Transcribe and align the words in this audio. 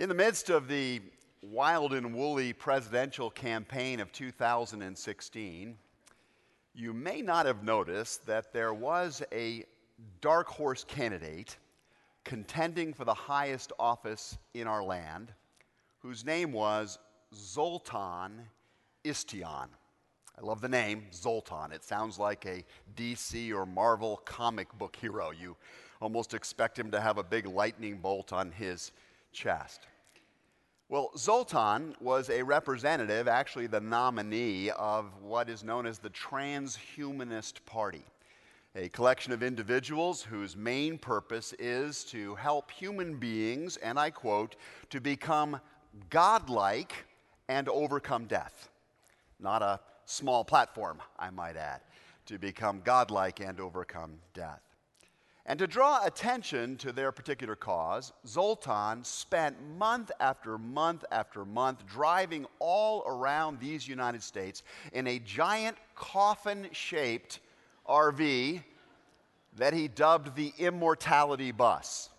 In 0.00 0.08
the 0.08 0.14
midst 0.14 0.48
of 0.48 0.66
the 0.66 1.02
wild 1.42 1.92
and 1.92 2.14
woolly 2.14 2.54
presidential 2.54 3.28
campaign 3.28 4.00
of 4.00 4.10
2016, 4.12 5.76
you 6.74 6.94
may 6.94 7.20
not 7.20 7.44
have 7.44 7.62
noticed 7.62 8.24
that 8.24 8.50
there 8.54 8.72
was 8.72 9.22
a 9.30 9.66
dark 10.22 10.48
horse 10.48 10.84
candidate 10.84 11.58
contending 12.24 12.94
for 12.94 13.04
the 13.04 13.12
highest 13.12 13.74
office 13.78 14.38
in 14.54 14.66
our 14.66 14.82
land 14.82 15.34
whose 15.98 16.24
name 16.24 16.50
was 16.50 16.98
Zoltan 17.34 18.40
Istvan. 19.04 19.68
I 20.38 20.40
love 20.40 20.62
the 20.62 20.68
name, 20.70 21.08
Zoltan. 21.12 21.72
It 21.72 21.84
sounds 21.84 22.18
like 22.18 22.46
a 22.46 22.64
DC 22.96 23.52
or 23.52 23.66
Marvel 23.66 24.22
comic 24.24 24.72
book 24.78 24.96
hero. 24.96 25.30
You 25.30 25.58
almost 26.00 26.32
expect 26.32 26.78
him 26.78 26.90
to 26.90 27.02
have 27.02 27.18
a 27.18 27.22
big 27.22 27.44
lightning 27.44 27.98
bolt 27.98 28.32
on 28.32 28.50
his 28.50 28.92
chest. 29.32 29.86
Well, 30.90 31.12
Zoltan 31.16 31.94
was 32.00 32.30
a 32.30 32.42
representative, 32.42 33.28
actually 33.28 33.68
the 33.68 33.78
nominee, 33.78 34.70
of 34.70 35.12
what 35.22 35.48
is 35.48 35.62
known 35.62 35.86
as 35.86 36.00
the 36.00 36.10
Transhumanist 36.10 37.64
Party, 37.64 38.02
a 38.74 38.88
collection 38.88 39.32
of 39.32 39.40
individuals 39.40 40.20
whose 40.20 40.56
main 40.56 40.98
purpose 40.98 41.54
is 41.60 42.02
to 42.06 42.34
help 42.34 42.72
human 42.72 43.18
beings, 43.18 43.76
and 43.76 44.00
I 44.00 44.10
quote, 44.10 44.56
to 44.90 45.00
become 45.00 45.60
godlike 46.08 46.92
and 47.48 47.68
overcome 47.68 48.24
death. 48.24 48.68
Not 49.38 49.62
a 49.62 49.78
small 50.06 50.42
platform, 50.44 50.98
I 51.20 51.30
might 51.30 51.56
add, 51.56 51.82
to 52.26 52.36
become 52.36 52.82
godlike 52.82 53.38
and 53.38 53.60
overcome 53.60 54.18
death. 54.34 54.69
And 55.50 55.58
to 55.58 55.66
draw 55.66 56.06
attention 56.06 56.76
to 56.76 56.92
their 56.92 57.10
particular 57.10 57.56
cause, 57.56 58.12
Zoltan 58.24 59.02
spent 59.02 59.56
month 59.76 60.12
after 60.20 60.56
month 60.56 61.04
after 61.10 61.44
month 61.44 61.84
driving 61.88 62.46
all 62.60 63.02
around 63.04 63.58
these 63.58 63.88
United 63.88 64.22
States 64.22 64.62
in 64.92 65.08
a 65.08 65.18
giant 65.18 65.76
coffin 65.96 66.68
shaped 66.70 67.40
RV 67.88 68.62
that 69.56 69.74
he 69.74 69.88
dubbed 69.88 70.36
the 70.36 70.52
Immortality 70.56 71.50
Bus. 71.50 72.10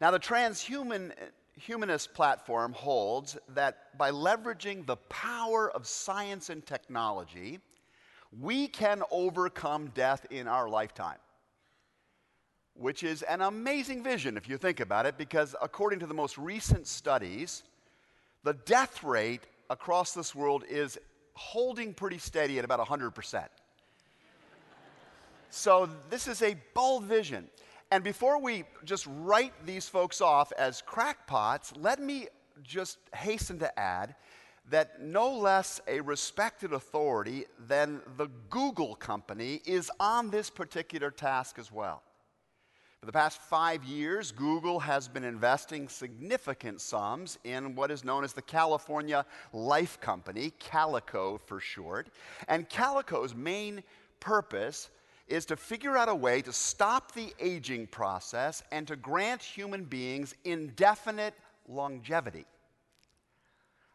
Now, 0.00 0.10
the 0.10 0.18
transhuman 0.18 1.12
humanist 1.56 2.12
platform 2.14 2.72
holds 2.72 3.38
that 3.54 3.96
by 3.96 4.10
leveraging 4.10 4.86
the 4.86 4.96
power 4.96 5.70
of 5.70 5.86
science 5.86 6.50
and 6.50 6.66
technology, 6.66 7.60
we 8.40 8.66
can 8.66 9.04
overcome 9.12 9.92
death 9.94 10.26
in 10.30 10.48
our 10.48 10.68
lifetime. 10.68 11.18
Which 12.80 13.02
is 13.02 13.20
an 13.20 13.42
amazing 13.42 14.02
vision 14.02 14.38
if 14.38 14.48
you 14.48 14.56
think 14.56 14.80
about 14.80 15.04
it, 15.04 15.18
because 15.18 15.54
according 15.60 15.98
to 15.98 16.06
the 16.06 16.14
most 16.14 16.38
recent 16.38 16.86
studies, 16.86 17.62
the 18.42 18.54
death 18.54 19.04
rate 19.04 19.42
across 19.68 20.14
this 20.14 20.34
world 20.34 20.64
is 20.66 20.98
holding 21.34 21.92
pretty 21.92 22.16
steady 22.16 22.58
at 22.58 22.64
about 22.64 22.80
100%. 22.80 23.44
so, 25.50 25.90
this 26.08 26.26
is 26.26 26.40
a 26.40 26.56
bold 26.72 27.04
vision. 27.04 27.50
And 27.90 28.02
before 28.02 28.40
we 28.40 28.64
just 28.86 29.06
write 29.10 29.52
these 29.66 29.86
folks 29.86 30.22
off 30.22 30.50
as 30.56 30.80
crackpots, 30.80 31.74
let 31.76 32.00
me 32.00 32.28
just 32.62 32.96
hasten 33.14 33.58
to 33.58 33.78
add 33.78 34.14
that 34.70 35.02
no 35.02 35.36
less 35.36 35.82
a 35.86 36.00
respected 36.00 36.72
authority 36.72 37.44
than 37.68 38.00
the 38.16 38.28
Google 38.48 38.94
company 38.94 39.60
is 39.66 39.90
on 40.00 40.30
this 40.30 40.48
particular 40.48 41.10
task 41.10 41.58
as 41.58 41.70
well. 41.70 42.02
For 43.00 43.06
the 43.06 43.12
past 43.12 43.40
five 43.40 43.82
years, 43.84 44.30
Google 44.30 44.78
has 44.78 45.08
been 45.08 45.24
investing 45.24 45.88
significant 45.88 46.82
sums 46.82 47.38
in 47.44 47.74
what 47.74 47.90
is 47.90 48.04
known 48.04 48.24
as 48.24 48.34
the 48.34 48.42
California 48.42 49.24
Life 49.54 49.98
Company, 50.02 50.52
Calico 50.58 51.40
for 51.46 51.60
short. 51.60 52.10
And 52.46 52.68
Calico's 52.68 53.34
main 53.34 53.82
purpose 54.20 54.90
is 55.28 55.46
to 55.46 55.56
figure 55.56 55.96
out 55.96 56.10
a 56.10 56.14
way 56.14 56.42
to 56.42 56.52
stop 56.52 57.12
the 57.12 57.32
aging 57.40 57.86
process 57.86 58.62
and 58.70 58.86
to 58.86 58.96
grant 58.96 59.42
human 59.42 59.84
beings 59.84 60.34
indefinite 60.44 61.32
longevity. 61.68 62.44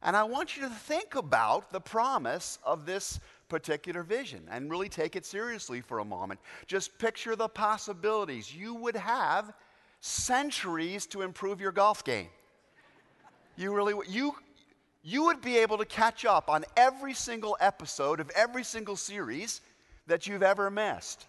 And 0.02 0.18
I 0.18 0.24
want 0.24 0.58
you 0.58 0.64
to 0.64 0.70
think 0.70 1.14
about 1.14 1.72
the 1.72 1.80
promise 1.80 2.58
of 2.64 2.88
this 2.88 3.20
particular 3.50 4.04
vision 4.04 4.48
and 4.50 4.70
really 4.70 4.90
take 4.90 5.16
it 5.16 5.26
seriously 5.26 5.82
for 5.82 6.00
a 6.00 6.06
moment. 6.06 6.40
Just 6.68 6.98
picture 6.98 7.36
the 7.36 7.48
possibilities. 7.48 8.54
You 8.54 8.74
would 8.76 8.96
have 8.96 9.54
centuries 10.02 11.06
to 11.08 11.22
improve 11.22 11.62
your 11.62 11.72
golf 11.72 12.04
game. 12.04 12.30
You 13.56 13.74
really 13.74 13.96
you 14.10 14.36
you 15.04 15.26
would 15.26 15.42
be 15.42 15.58
able 15.58 15.78
to 15.78 15.86
catch 15.86 16.26
up 16.26 16.50
on 16.50 16.66
every 16.76 17.14
single 17.14 17.56
episode 17.60 18.20
of 18.20 18.30
every 18.32 18.64
single 18.64 18.96
series 18.96 19.62
that 20.08 20.26
you've 20.26 20.44
ever 20.44 20.70
missed. 20.72 21.28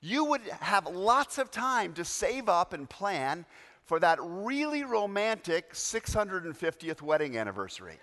You 0.00 0.24
would 0.24 0.42
have 0.60 0.86
lots 0.86 1.38
of 1.38 1.50
time 1.50 1.92
to 1.94 2.04
save 2.04 2.48
up 2.48 2.72
and 2.72 2.88
plan 2.90 3.44
for 3.84 4.00
that 4.00 4.18
really 4.20 4.84
romantic 4.84 5.72
650th 5.72 7.00
wedding 7.00 7.38
anniversary. 7.38 7.98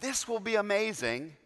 This 0.00 0.28
will 0.28 0.40
be 0.40 0.56
amazing 0.56 1.36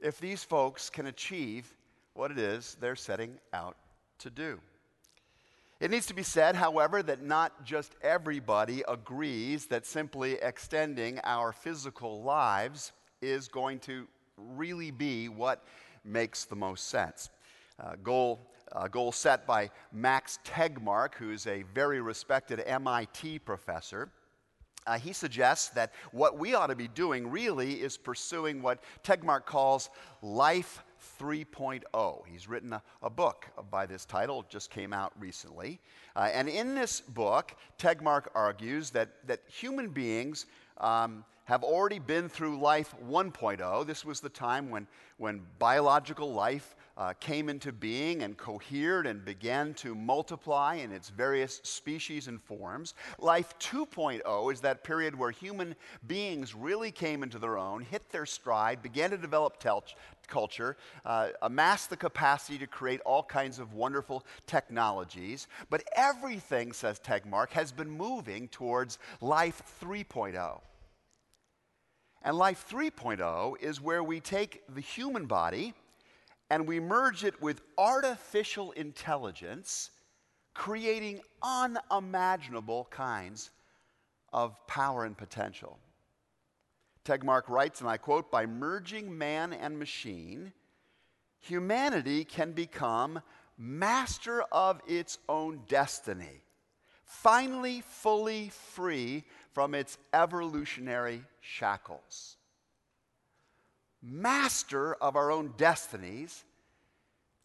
if 0.00 0.18
these 0.20 0.44
folks 0.44 0.90
can 0.90 1.06
achieve 1.06 1.72
what 2.14 2.30
it 2.30 2.38
is 2.38 2.76
they're 2.80 2.96
setting 2.96 3.38
out 3.52 3.76
to 4.18 4.30
do. 4.30 4.60
It 5.80 5.90
needs 5.90 6.06
to 6.06 6.14
be 6.14 6.22
said, 6.22 6.54
however, 6.54 7.02
that 7.02 7.22
not 7.22 7.64
just 7.64 7.94
everybody 8.00 8.82
agrees 8.88 9.66
that 9.66 9.84
simply 9.84 10.34
extending 10.34 11.18
our 11.24 11.52
physical 11.52 12.22
lives 12.22 12.92
is 13.20 13.48
going 13.48 13.80
to 13.80 14.06
really 14.36 14.90
be 14.90 15.28
what 15.28 15.64
makes 16.04 16.44
the 16.44 16.56
most 16.56 16.88
sense. 16.88 17.30
Uh, 17.80 17.96
goal, 18.02 18.40
uh, 18.72 18.86
goal 18.88 19.10
set 19.10 19.46
by 19.46 19.70
Max 19.92 20.38
Tegmark, 20.44 21.14
who's 21.14 21.46
a 21.46 21.64
very 21.74 22.00
respected 22.00 22.60
MIT 22.60 23.40
professor. 23.40 24.10
Uh, 24.86 24.98
he 24.98 25.12
suggests 25.12 25.68
that 25.70 25.92
what 26.12 26.38
we 26.38 26.54
ought 26.54 26.66
to 26.66 26.76
be 26.76 26.88
doing 26.88 27.30
really 27.30 27.74
is 27.74 27.96
pursuing 27.96 28.60
what 28.60 28.82
Tegmark 29.02 29.46
calls 29.46 29.88
life 30.20 30.82
3.0. 31.18 32.22
He's 32.26 32.48
written 32.48 32.72
a, 32.72 32.82
a, 33.02 33.10
book 33.10 33.46
by 33.70 33.86
this 33.86 34.04
title, 34.04 34.44
just 34.48 34.70
came 34.70 34.92
out 34.92 35.12
recently. 35.18 35.80
Uh, 36.16 36.30
and 36.32 36.48
in 36.48 36.74
this 36.74 37.00
book, 37.00 37.54
Tegmark 37.78 38.26
argues 38.34 38.90
that, 38.90 39.10
that 39.26 39.40
human 39.46 39.88
beings 39.88 40.46
um, 40.78 41.24
have 41.44 41.62
already 41.62 41.98
been 41.98 42.28
through 42.28 42.58
life 42.58 42.94
1.0. 43.06 43.86
This 43.86 44.04
was 44.04 44.20
the 44.20 44.28
time 44.28 44.70
when, 44.70 44.86
when 45.18 45.42
biological 45.58 46.32
life 46.32 46.74
uh, 46.96 47.12
came 47.20 47.48
into 47.48 47.72
being 47.72 48.22
and 48.22 48.36
cohered 48.36 49.06
and 49.06 49.24
began 49.24 49.74
to 49.74 49.94
multiply 49.94 50.74
in 50.76 50.92
its 50.92 51.08
various 51.08 51.60
species 51.64 52.28
and 52.28 52.40
forms. 52.42 52.94
Life 53.18 53.58
2.0 53.58 54.52
is 54.52 54.60
that 54.60 54.84
period 54.84 55.18
where 55.18 55.30
human 55.30 55.74
beings 56.06 56.54
really 56.54 56.90
came 56.90 57.22
into 57.22 57.38
their 57.38 57.58
own, 57.58 57.82
hit 57.82 58.08
their 58.10 58.26
stride, 58.26 58.82
began 58.82 59.10
to 59.10 59.18
develop 59.18 59.58
tel- 59.58 59.84
culture, 60.28 60.76
uh, 61.04 61.28
amassed 61.42 61.90
the 61.90 61.96
capacity 61.96 62.58
to 62.58 62.66
create 62.66 63.00
all 63.04 63.22
kinds 63.22 63.58
of 63.58 63.74
wonderful 63.74 64.24
technologies. 64.46 65.48
But 65.70 65.84
everything, 65.96 66.72
says 66.72 67.00
Tegmark, 67.00 67.50
has 67.50 67.72
been 67.72 67.90
moving 67.90 68.48
towards 68.48 68.98
life 69.20 69.62
3.0. 69.82 70.60
And 72.22 72.38
life 72.38 72.64
3.0 72.70 73.60
is 73.60 73.82
where 73.82 74.02
we 74.02 74.18
take 74.18 74.62
the 74.74 74.80
human 74.80 75.26
body 75.26 75.74
and 76.50 76.66
we 76.66 76.80
merge 76.80 77.24
it 77.24 77.40
with 77.40 77.62
artificial 77.78 78.72
intelligence, 78.72 79.90
creating 80.52 81.20
unimaginable 81.42 82.86
kinds 82.90 83.50
of 84.32 84.54
power 84.66 85.04
and 85.04 85.16
potential. 85.16 85.78
Tegmark 87.04 87.48
writes, 87.48 87.80
and 87.80 87.88
I 87.88 87.96
quote, 87.96 88.30
by 88.30 88.46
merging 88.46 89.16
man 89.16 89.52
and 89.52 89.78
machine, 89.78 90.52
humanity 91.40 92.24
can 92.24 92.52
become 92.52 93.20
master 93.58 94.42
of 94.50 94.80
its 94.86 95.18
own 95.28 95.60
destiny, 95.68 96.42
finally 97.04 97.82
fully 97.82 98.48
free 98.48 99.24
from 99.52 99.74
its 99.74 99.98
evolutionary 100.12 101.22
shackles. 101.40 102.36
Master 104.06 104.94
of 104.96 105.16
our 105.16 105.30
own 105.30 105.54
destinies, 105.56 106.44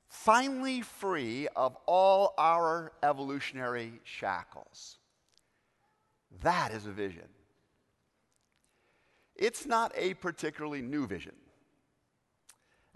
finally 0.10 0.82
free 0.82 1.48
of 1.56 1.78
all 1.86 2.34
our 2.38 2.92
evolutionary 3.02 3.94
shackles. 4.04 4.98
That 6.42 6.74
is 6.74 6.86
a 6.86 6.92
vision. 6.92 7.30
It's 9.38 9.66
not 9.66 9.94
a 9.96 10.16
particularly 10.16 10.82
new 10.82 11.08
vision. 11.08 11.36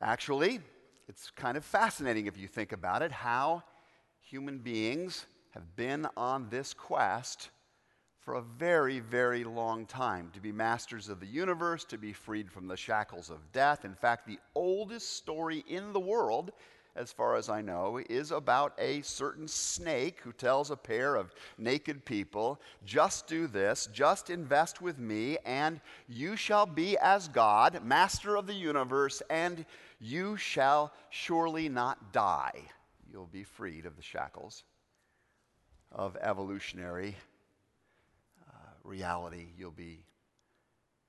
Actually, 0.01 0.59
it's 1.07 1.31
kind 1.31 1.55
of 1.55 1.63
fascinating 1.63 2.27
if 2.27 2.37
you 2.37 2.47
think 2.47 2.73
about 2.73 3.01
it 3.01 3.11
how 3.13 3.63
human 4.19 4.57
beings 4.57 5.25
have 5.51 5.75
been 5.77 6.05
on 6.17 6.49
this 6.49 6.73
quest 6.73 7.49
for 8.23 8.35
a 8.35 8.41
very, 8.41 8.99
very 8.99 9.43
long 9.43 9.85
time 9.85 10.29
to 10.33 10.39
be 10.39 10.51
masters 10.51 11.09
of 11.09 11.19
the 11.19 11.27
universe, 11.27 11.83
to 11.83 11.97
be 11.97 12.13
freed 12.13 12.49
from 12.49 12.67
the 12.67 12.77
shackles 12.77 13.29
of 13.29 13.51
death. 13.51 13.83
In 13.83 13.95
fact, 13.95 14.25
the 14.25 14.39
oldest 14.55 15.17
story 15.17 15.63
in 15.67 15.91
the 15.91 15.99
world, 15.99 16.51
as 16.95 17.11
far 17.11 17.35
as 17.35 17.49
I 17.49 17.61
know, 17.61 17.99
is 18.09 18.31
about 18.31 18.73
a 18.77 19.01
certain 19.01 19.47
snake 19.47 20.21
who 20.21 20.31
tells 20.31 20.71
a 20.71 20.77
pair 20.77 21.15
of 21.15 21.33
naked 21.57 22.05
people, 22.05 22.61
Just 22.85 23.27
do 23.27 23.45
this, 23.45 23.89
just 23.91 24.29
invest 24.29 24.81
with 24.81 24.99
me, 24.99 25.37
and 25.45 25.81
you 26.07 26.37
shall 26.37 26.65
be 26.65 26.97
as 26.99 27.27
God, 27.27 27.83
master 27.83 28.37
of 28.37 28.47
the 28.47 28.53
universe, 28.53 29.21
and 29.29 29.65
you 29.99 30.37
shall 30.37 30.93
surely 31.09 31.67
not 31.67 32.13
die. 32.13 32.61
You'll 33.11 33.27
be 33.27 33.43
freed 33.43 33.85
of 33.85 33.97
the 33.97 34.01
shackles 34.01 34.63
of 35.91 36.15
evolutionary 36.21 37.17
reality, 38.83 39.47
you'll 39.57 39.71
be 39.71 40.03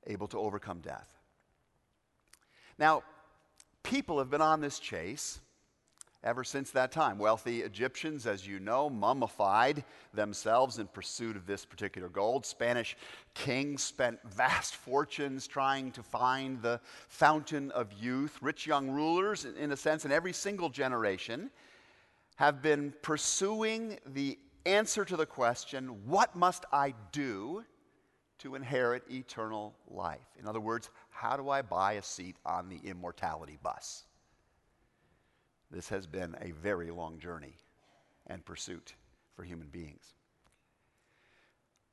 able 0.07 0.29
to 0.29 0.39
overcome 0.39 0.81
death. 0.81 1.19
Now, 2.79 3.03
people 3.83 4.19
have 4.19 4.31
been 4.31 4.41
on 4.41 4.61
this 4.61 4.79
chase 4.79 5.41
ever 6.25 6.43
since 6.43 6.71
that 6.71 6.91
time. 6.91 7.19
Wealthy 7.19 7.61
Egyptians, 7.61 8.27
as 8.27 8.47
you 8.47 8.59
know, 8.59 8.89
mummified 8.89 9.85
themselves 10.15 10.79
in 10.79 10.87
pursuit 10.89 11.37
of 11.37 11.47
this 11.47 11.65
particular 11.65 12.09
gold. 12.09 12.47
Spanish 12.47 12.97
kings 13.35 13.83
spent 13.83 14.19
vast 14.25 14.75
fortunes 14.75 15.47
trying 15.47 15.93
to 15.93 16.03
find 16.03 16.61
the 16.63 16.81
fountain 17.09 17.71
of 17.73 17.93
youth. 17.93 18.39
Rich 18.41 18.67
young 18.67 18.91
rulers, 18.91 19.45
in 19.45 19.71
a 19.71 19.77
sense, 19.77 20.05
in 20.05 20.13
every 20.13 20.33
single 20.33 20.71
generation, 20.71 21.51
have 22.37 22.63
been 22.63 22.93
pursuing 23.03 23.99
the 24.07 24.39
answer 24.67 25.05
to 25.05 25.17
the 25.17 25.27
question, 25.27 25.89
What 26.07 26.35
must 26.35 26.65
I 26.73 26.95
do 27.13 27.65
to 28.39 28.55
inherit 28.55 29.05
eternal 29.11 29.75
life? 29.89 30.27
In 30.39 30.47
other 30.47 30.61
words, 30.61 30.91
how 31.11 31.37
do 31.37 31.51
I 31.51 31.63
buy 31.63 31.95
a 31.95 32.03
seat 32.03 32.37
on 32.45 32.69
the 32.69 32.81
immortality 32.85 33.59
bus? 33.63 34.05
This 35.71 35.89
has 35.89 36.07
been 36.07 36.37
a 36.41 36.53
very 36.53 36.91
long 36.91 37.19
journey 37.19 37.57
and 38.27 38.45
pursuit 38.45 38.95
for 39.35 39.43
human 39.43 39.69
beings. 39.69 40.15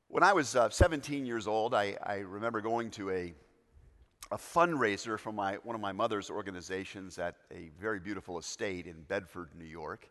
When 0.08 0.22
I 0.22 0.32
was 0.32 0.54
uh, 0.54 0.68
17 0.68 1.24
years 1.24 1.46
old, 1.46 1.74
I, 1.74 1.96
I 2.02 2.16
remember 2.16 2.60
going 2.60 2.90
to 2.92 3.10
a, 3.10 3.34
a 4.30 4.36
fundraiser 4.36 5.18
from 5.18 5.36
my, 5.36 5.54
one 5.62 5.74
of 5.74 5.80
my 5.80 5.92
mother's 5.92 6.28
organizations 6.30 7.18
at 7.18 7.36
a 7.50 7.70
very 7.80 7.98
beautiful 7.98 8.38
estate 8.38 8.86
in 8.86 9.02
Bedford, 9.08 9.48
New 9.58 9.64
York 9.64 10.08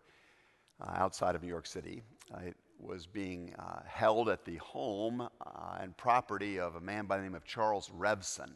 uh, 0.82 0.92
outside 0.96 1.36
of 1.36 1.44
New 1.44 1.48
York 1.48 1.68
City. 1.68 2.02
It 2.40 2.56
was 2.80 3.06
being 3.06 3.54
uh, 3.60 3.82
held 3.86 4.30
at 4.30 4.46
the 4.46 4.58
home 4.58 5.22
uh, 5.22 5.78
and 5.80 5.96
property 5.98 6.60
of 6.60 6.76
a 6.76 6.82
man 6.82 7.06
by 7.06 7.18
the 7.18 7.24
name 7.24 7.36
of 7.36 7.46
Charles 7.46 7.90
Revson. 7.98 8.52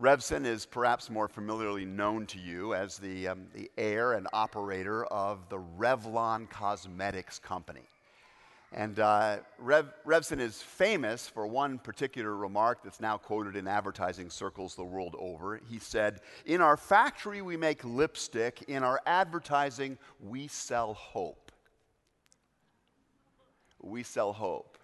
Revson 0.00 0.46
is 0.46 0.64
perhaps 0.64 1.10
more 1.10 1.28
familiarly 1.28 1.84
known 1.84 2.26
to 2.26 2.38
you 2.38 2.74
as 2.74 2.96
the, 2.96 3.28
um, 3.28 3.46
the 3.54 3.70
heir 3.76 4.14
and 4.14 4.26
operator 4.32 5.04
of 5.06 5.48
the 5.50 5.58
Revlon 5.78 6.48
Cosmetics 6.48 7.38
Company. 7.38 7.82
And 8.72 9.00
uh, 9.00 9.38
Rev, 9.58 9.92
Revson 10.06 10.38
is 10.38 10.62
famous 10.62 11.28
for 11.28 11.46
one 11.46 11.78
particular 11.78 12.36
remark 12.36 12.84
that's 12.84 13.00
now 13.00 13.18
quoted 13.18 13.56
in 13.56 13.66
advertising 13.66 14.30
circles 14.30 14.76
the 14.76 14.84
world 14.84 15.16
over. 15.18 15.60
He 15.68 15.80
said, 15.80 16.20
In 16.46 16.60
our 16.60 16.76
factory, 16.76 17.42
we 17.42 17.56
make 17.56 17.84
lipstick. 17.84 18.62
In 18.68 18.84
our 18.84 19.00
advertising, 19.06 19.98
we 20.20 20.46
sell 20.46 20.94
hope. 20.94 21.39
We 23.82 24.02
sell 24.02 24.32
hope. 24.32 24.78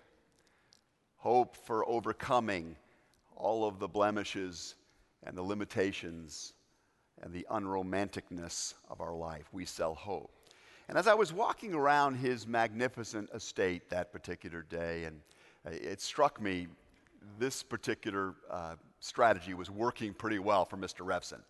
Hope 1.17 1.57
for 1.57 1.87
overcoming 1.89 2.77
all 3.37 3.67
of 3.67 3.79
the 3.79 3.89
blemishes 3.89 4.75
and 5.25 5.37
the 5.37 5.43
limitations 5.43 6.55
and 7.23 7.33
the 7.33 7.47
unromanticness 7.51 8.75
of 8.91 9.01
our 9.01 9.15
life. 9.15 9.49
We 9.53 9.65
sell 9.65 9.95
hope. 9.95 10.31
And 10.89 10.97
as 10.97 11.09
I 11.09 11.15
was 11.15 11.33
walking 11.33 11.75
around 11.75 12.15
his 12.15 12.47
magnificent 12.47 13.31
estate 13.35 13.91
that 13.91 14.13
particular 14.13 14.63
day, 14.63 15.05
and 15.05 15.21
uh, 15.67 15.71
it 15.71 16.01
struck 16.01 16.41
me 16.41 16.69
this 17.39 17.63
particular 17.63 18.35
uh, 18.51 18.77
strategy 19.01 19.55
was 19.55 19.71
working 19.71 20.15
pretty 20.15 20.39
well 20.39 20.65
for 20.65 20.77
Mr. 20.77 21.05
Revson. 21.05 21.41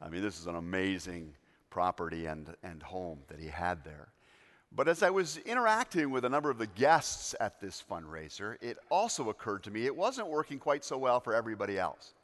I 0.00 0.08
mean, 0.08 0.22
this 0.22 0.38
is 0.38 0.46
an 0.46 0.56
amazing 0.56 1.34
property 1.70 2.26
and, 2.26 2.54
and 2.62 2.82
home 2.82 3.18
that 3.28 3.40
he 3.40 3.48
had 3.48 3.82
there. 3.84 4.08
But 4.76 4.88
as 4.88 5.04
I 5.04 5.10
was 5.10 5.36
interacting 5.38 6.10
with 6.10 6.24
a 6.24 6.28
number 6.28 6.50
of 6.50 6.58
the 6.58 6.66
guests 6.66 7.34
at 7.38 7.60
this 7.60 7.82
fundraiser, 7.88 8.56
it 8.60 8.76
also 8.90 9.28
occurred 9.28 9.62
to 9.64 9.70
me 9.70 9.86
it 9.86 9.94
wasn't 9.94 10.28
working 10.28 10.58
quite 10.58 10.84
so 10.84 10.98
well 10.98 11.20
for 11.20 11.32
everybody 11.32 11.78
else. 11.78 12.14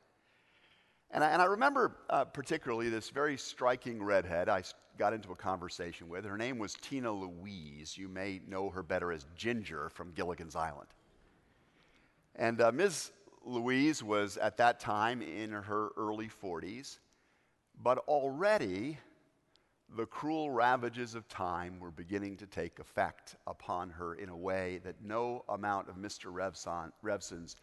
And 1.12 1.22
I, 1.22 1.30
and 1.30 1.40
I 1.40 1.44
remember 1.44 1.96
uh, 2.08 2.24
particularly 2.24 2.88
this 2.88 3.10
very 3.10 3.36
striking 3.36 4.02
redhead 4.02 4.48
I 4.48 4.64
got 4.98 5.12
into 5.12 5.30
a 5.30 5.36
conversation 5.36 6.08
with. 6.08 6.24
Her 6.24 6.36
name 6.36 6.58
was 6.58 6.74
Tina 6.74 7.10
Louise. 7.10 7.96
You 7.96 8.08
may 8.08 8.40
know 8.48 8.68
her 8.70 8.82
better 8.82 9.12
as 9.12 9.26
Ginger 9.36 9.88
from 9.88 10.12
Gilligan's 10.12 10.56
Island. 10.56 10.88
And 12.34 12.60
uh, 12.60 12.72
Ms. 12.72 13.12
Louise 13.44 14.02
was 14.02 14.36
at 14.36 14.56
that 14.56 14.80
time 14.80 15.22
in 15.22 15.52
her 15.52 15.90
early 15.96 16.28
40s, 16.42 16.98
but 17.82 17.98
already 18.08 18.98
the 19.96 20.06
cruel 20.06 20.50
ravages 20.50 21.14
of 21.14 21.28
time 21.28 21.80
were 21.80 21.90
beginning 21.90 22.36
to 22.36 22.46
take 22.46 22.78
effect 22.78 23.36
upon 23.46 23.90
her 23.90 24.14
in 24.14 24.28
a 24.28 24.36
way 24.36 24.80
that 24.84 24.94
no 25.02 25.44
amount 25.48 25.88
of 25.88 25.96
Mr. 25.96 26.32
Revson, 26.32 26.92
Revson's 27.02 27.56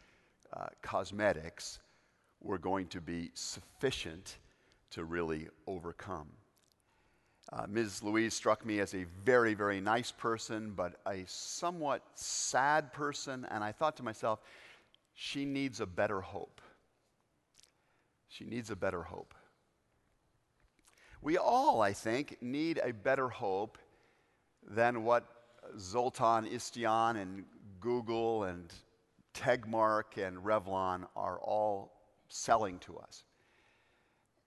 uh, 0.54 0.68
cosmetics 0.82 1.80
were 2.42 2.58
going 2.58 2.88
to 2.88 3.02
be 3.02 3.32
sufficient 3.34 4.38
to 4.92 5.06
really 5.06 5.48
overcome. 5.68 6.28
Uh, 7.52 7.66
Ms. 7.70 8.04
Louise 8.04 8.34
struck 8.34 8.66
me 8.66 8.82
as 8.82 8.94
a 8.94 9.06
very, 9.24 9.54
very 9.54 9.80
nice 9.80 10.12
person, 10.12 10.74
but 10.76 11.00
a 11.08 11.24
somewhat 11.28 12.04
sad 12.14 12.92
person, 12.92 13.48
and 13.50 13.64
I 13.64 13.72
thought 13.72 13.96
to 13.98 14.04
myself, 14.04 14.42
she 15.14 15.46
needs 15.46 15.80
a 15.80 15.86
better 15.86 16.20
hope. 16.20 16.62
She 18.28 18.44
needs 18.44 18.70
a 18.70 18.76
better 18.76 19.02
hope. 19.02 19.34
We 21.22 21.38
all, 21.38 21.82
I 21.82 21.94
think, 21.94 22.38
need 22.42 22.80
a 22.84 22.94
better 22.94 23.28
hope 23.30 23.78
than 24.68 25.04
what 25.04 25.26
Zoltan 25.80 26.46
Istvan 26.46 27.22
and 27.22 27.46
Google 27.80 28.44
and 28.44 28.72
Tegmark 29.34 30.18
and 30.18 30.38
Revlon 30.38 31.06
are 31.16 31.40
all 31.40 31.94
selling 32.30 32.80
to 32.80 32.98
us. 32.98 33.24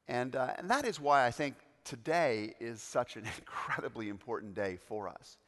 And, 0.08 0.34
uh, 0.36 0.54
and 0.58 0.68
that 0.70 0.84
is 0.84 1.00
why 1.00 1.26
I 1.26 1.30
think 1.30 1.54
today 1.84 2.54
is 2.60 2.82
such 2.82 3.16
an 3.16 3.24
incredibly 3.38 4.08
important 4.08 4.54
day 4.54 4.76
for 4.76 5.08
us 5.08 5.38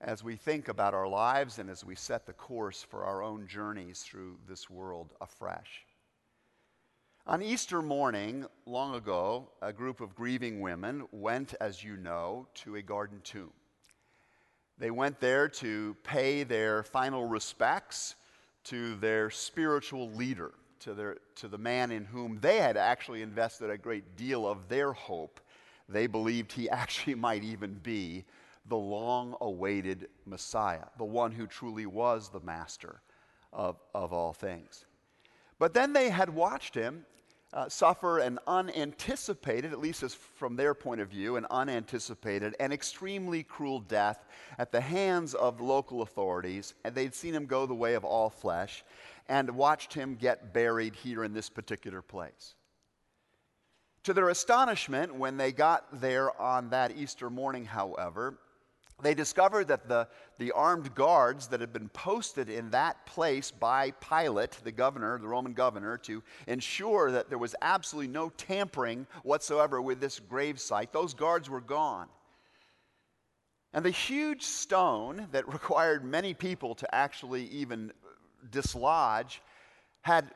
as 0.00 0.24
we 0.24 0.34
think 0.34 0.68
about 0.68 0.94
our 0.94 1.06
lives 1.06 1.58
and 1.58 1.68
as 1.68 1.84
we 1.84 1.94
set 1.94 2.24
the 2.24 2.32
course 2.32 2.82
for 2.82 3.04
our 3.04 3.22
own 3.22 3.46
journeys 3.46 4.00
through 4.00 4.38
this 4.48 4.70
world 4.70 5.12
afresh. 5.20 5.84
On 7.26 7.42
Easter 7.42 7.82
morning, 7.82 8.46
long 8.64 8.94
ago, 8.94 9.50
a 9.60 9.74
group 9.74 10.00
of 10.00 10.14
grieving 10.14 10.60
women 10.60 11.06
went, 11.12 11.54
as 11.60 11.84
you 11.84 11.96
know, 11.98 12.46
to 12.54 12.76
a 12.76 12.82
garden 12.82 13.20
tomb. 13.22 13.52
They 14.78 14.90
went 14.90 15.20
there 15.20 15.46
to 15.48 15.94
pay 16.02 16.44
their 16.44 16.82
final 16.82 17.26
respects 17.26 18.14
to 18.64 18.96
their 18.96 19.28
spiritual 19.28 20.10
leader, 20.12 20.52
to, 20.80 20.94
their, 20.94 21.18
to 21.36 21.46
the 21.46 21.58
man 21.58 21.90
in 21.90 22.06
whom 22.06 22.38
they 22.40 22.56
had 22.56 22.78
actually 22.78 23.20
invested 23.20 23.68
a 23.68 23.76
great 23.76 24.16
deal 24.16 24.48
of 24.48 24.68
their 24.68 24.94
hope. 24.94 25.40
They 25.90 26.06
believed 26.06 26.52
he 26.52 26.70
actually 26.70 27.16
might 27.16 27.44
even 27.44 27.74
be 27.74 28.24
the 28.66 28.76
long 28.76 29.36
awaited 29.42 30.08
Messiah, 30.24 30.86
the 30.96 31.04
one 31.04 31.32
who 31.32 31.46
truly 31.46 31.84
was 31.84 32.30
the 32.30 32.40
master 32.40 33.02
of, 33.52 33.76
of 33.94 34.14
all 34.14 34.32
things. 34.32 34.86
But 35.60 35.74
then 35.74 35.92
they 35.92 36.08
had 36.08 36.30
watched 36.30 36.74
him 36.74 37.04
uh, 37.52 37.68
suffer 37.68 38.18
an 38.20 38.38
unanticipated, 38.46 39.72
at 39.72 39.80
least 39.80 40.02
as 40.02 40.14
from 40.14 40.56
their 40.56 40.72
point 40.72 41.00
of 41.00 41.08
view, 41.08 41.36
an 41.36 41.46
unanticipated 41.50 42.56
and 42.58 42.72
extremely 42.72 43.42
cruel 43.42 43.80
death 43.80 44.24
at 44.56 44.72
the 44.72 44.80
hands 44.80 45.34
of 45.34 45.60
local 45.60 46.00
authorities. 46.00 46.74
And 46.84 46.94
they'd 46.94 47.14
seen 47.14 47.34
him 47.34 47.44
go 47.44 47.66
the 47.66 47.74
way 47.74 47.94
of 47.94 48.04
all 48.04 48.30
flesh 48.30 48.84
and 49.28 49.50
watched 49.50 49.92
him 49.92 50.14
get 50.14 50.54
buried 50.54 50.94
here 50.96 51.24
in 51.24 51.34
this 51.34 51.50
particular 51.50 52.00
place. 52.00 52.54
To 54.04 54.14
their 54.14 54.30
astonishment, 54.30 55.14
when 55.14 55.36
they 55.36 55.52
got 55.52 56.00
there 56.00 56.40
on 56.40 56.70
that 56.70 56.96
Easter 56.96 57.28
morning, 57.28 57.66
however, 57.66 58.38
they 59.02 59.14
discovered 59.14 59.68
that 59.68 59.88
the, 59.88 60.08
the 60.38 60.52
armed 60.52 60.94
guards 60.94 61.48
that 61.48 61.60
had 61.60 61.72
been 61.72 61.88
posted 61.88 62.48
in 62.48 62.70
that 62.70 63.04
place 63.06 63.50
by 63.50 63.92
Pilate, 63.92 64.52
the 64.62 64.72
governor, 64.72 65.18
the 65.18 65.28
Roman 65.28 65.52
governor, 65.52 65.98
to 65.98 66.22
ensure 66.46 67.10
that 67.10 67.28
there 67.28 67.38
was 67.38 67.54
absolutely 67.62 68.12
no 68.12 68.30
tampering 68.30 69.06
whatsoever 69.22 69.80
with 69.80 70.00
this 70.00 70.20
grave 70.20 70.60
site, 70.60 70.92
those 70.92 71.14
guards 71.14 71.48
were 71.48 71.60
gone. 71.60 72.08
And 73.72 73.84
the 73.84 73.90
huge 73.90 74.42
stone 74.42 75.28
that 75.32 75.46
required 75.52 76.04
many 76.04 76.34
people 76.34 76.74
to 76.76 76.94
actually 76.94 77.44
even 77.46 77.92
dislodge 78.50 79.42
had 80.02 80.30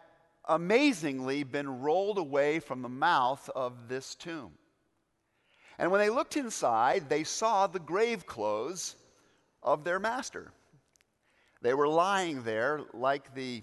amazingly 0.47 1.43
been 1.43 1.81
rolled 1.81 2.19
away 2.19 2.61
from 2.61 2.83
the 2.83 2.89
mouth 2.89 3.49
of 3.57 3.89
this 3.89 4.15
tomb. 4.15 4.53
And 5.79 5.91
when 5.91 6.01
they 6.01 6.11
looked 6.11 6.37
inside, 6.37 7.09
they 7.09 7.25
saw 7.25 7.67
the 7.67 7.81
grave 7.81 8.27
clothes 8.27 8.97
of 9.63 9.85
their 9.85 9.99
master. 9.99 10.53
They 11.63 11.75
were 11.75 11.89
lying 11.89 12.43
there 12.43 12.83
like 12.93 13.35
the 13.35 13.63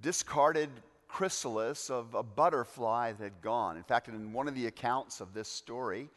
discarded 0.00 0.70
chrysalis 1.08 1.90
of 1.90 2.14
a 2.14 2.22
butterfly 2.22 3.12
that 3.12 3.22
had 3.22 3.42
gone. 3.42 3.76
In 3.76 3.82
fact, 3.82 4.08
in 4.08 4.32
one 4.32 4.48
of 4.48 4.54
the 4.54 4.66
accounts 4.66 5.20
of 5.20 5.34
this 5.34 5.48
story, 5.48 6.08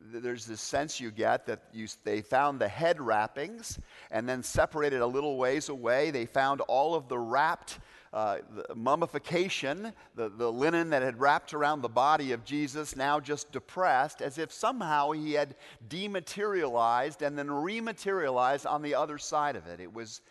there's 0.00 0.46
this 0.46 0.60
sense 0.60 0.98
you 0.98 1.10
get 1.10 1.46
that 1.46 1.62
you, 1.72 1.86
they 2.04 2.22
found 2.22 2.58
the 2.58 2.68
head 2.68 3.00
wrappings 3.00 3.78
and 4.10 4.28
then 4.28 4.42
separated 4.42 5.02
a 5.02 5.06
little 5.06 5.36
ways 5.36 5.68
away. 5.68 6.10
They 6.10 6.26
found 6.26 6.62
all 6.62 6.94
of 6.94 7.08
the 7.08 7.18
wrapped 7.18 7.78
uh, 8.12 8.38
the 8.68 8.74
mummification, 8.74 9.92
the, 10.16 10.28
the 10.28 10.50
linen 10.50 10.90
that 10.90 11.02
had 11.02 11.20
wrapped 11.20 11.54
around 11.54 11.80
the 11.80 11.88
body 11.88 12.32
of 12.32 12.44
Jesus, 12.44 12.96
now 12.96 13.20
just 13.20 13.52
depressed, 13.52 14.20
as 14.20 14.36
if 14.36 14.52
somehow 14.52 15.12
he 15.12 15.32
had 15.32 15.54
dematerialized 15.88 17.22
and 17.22 17.38
then 17.38 17.48
rematerialized 17.48 18.66
on 18.66 18.82
the 18.82 18.96
other 18.96 19.16
side 19.16 19.54
of 19.54 19.66
it. 19.68 19.78
It 19.78 19.92
was, 19.92 20.22